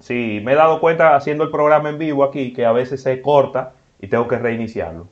sí, 0.00 0.40
me 0.42 0.52
he 0.52 0.56
dado 0.56 0.80
cuenta 0.80 1.14
haciendo 1.14 1.44
el 1.44 1.52
programa 1.52 1.88
en 1.88 1.98
vivo 1.98 2.24
aquí 2.24 2.52
que 2.52 2.66
a 2.66 2.72
veces 2.72 3.00
se 3.00 3.22
corta 3.22 3.74
y 4.00 4.08
tengo 4.08 4.26
que 4.26 4.38
reiniciarlo. 4.38 5.08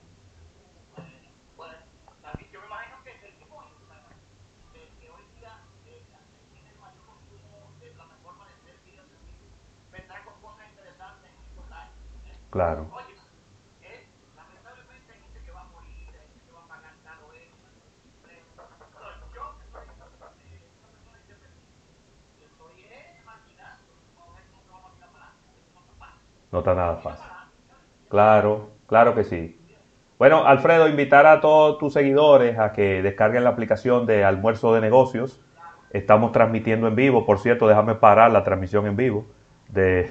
Claro. 12.50 12.90
No 26.52 26.58
está 26.60 26.74
nada 26.74 26.96
fácil. 26.96 27.30
Claro, 28.08 28.70
claro 28.86 29.14
que 29.14 29.24
sí. 29.24 29.56
Bueno, 30.18 30.44
Alfredo, 30.46 30.88
invitar 30.88 31.26
a 31.26 31.40
todos 31.40 31.78
tus 31.78 31.94
seguidores 31.94 32.58
a 32.58 32.72
que 32.72 33.02
descarguen 33.02 33.44
la 33.44 33.50
aplicación 33.50 34.04
de 34.04 34.24
Almuerzo 34.24 34.74
de 34.74 34.80
Negocios. 34.80 35.40
Estamos 35.92 36.32
transmitiendo 36.32 36.88
en 36.88 36.94
vivo, 36.94 37.24
por 37.24 37.38
cierto, 37.38 37.66
déjame 37.66 37.94
parar 37.94 38.30
la 38.30 38.44
transmisión 38.44 38.86
en 38.86 38.96
vivo 38.96 39.24
de 39.68 40.06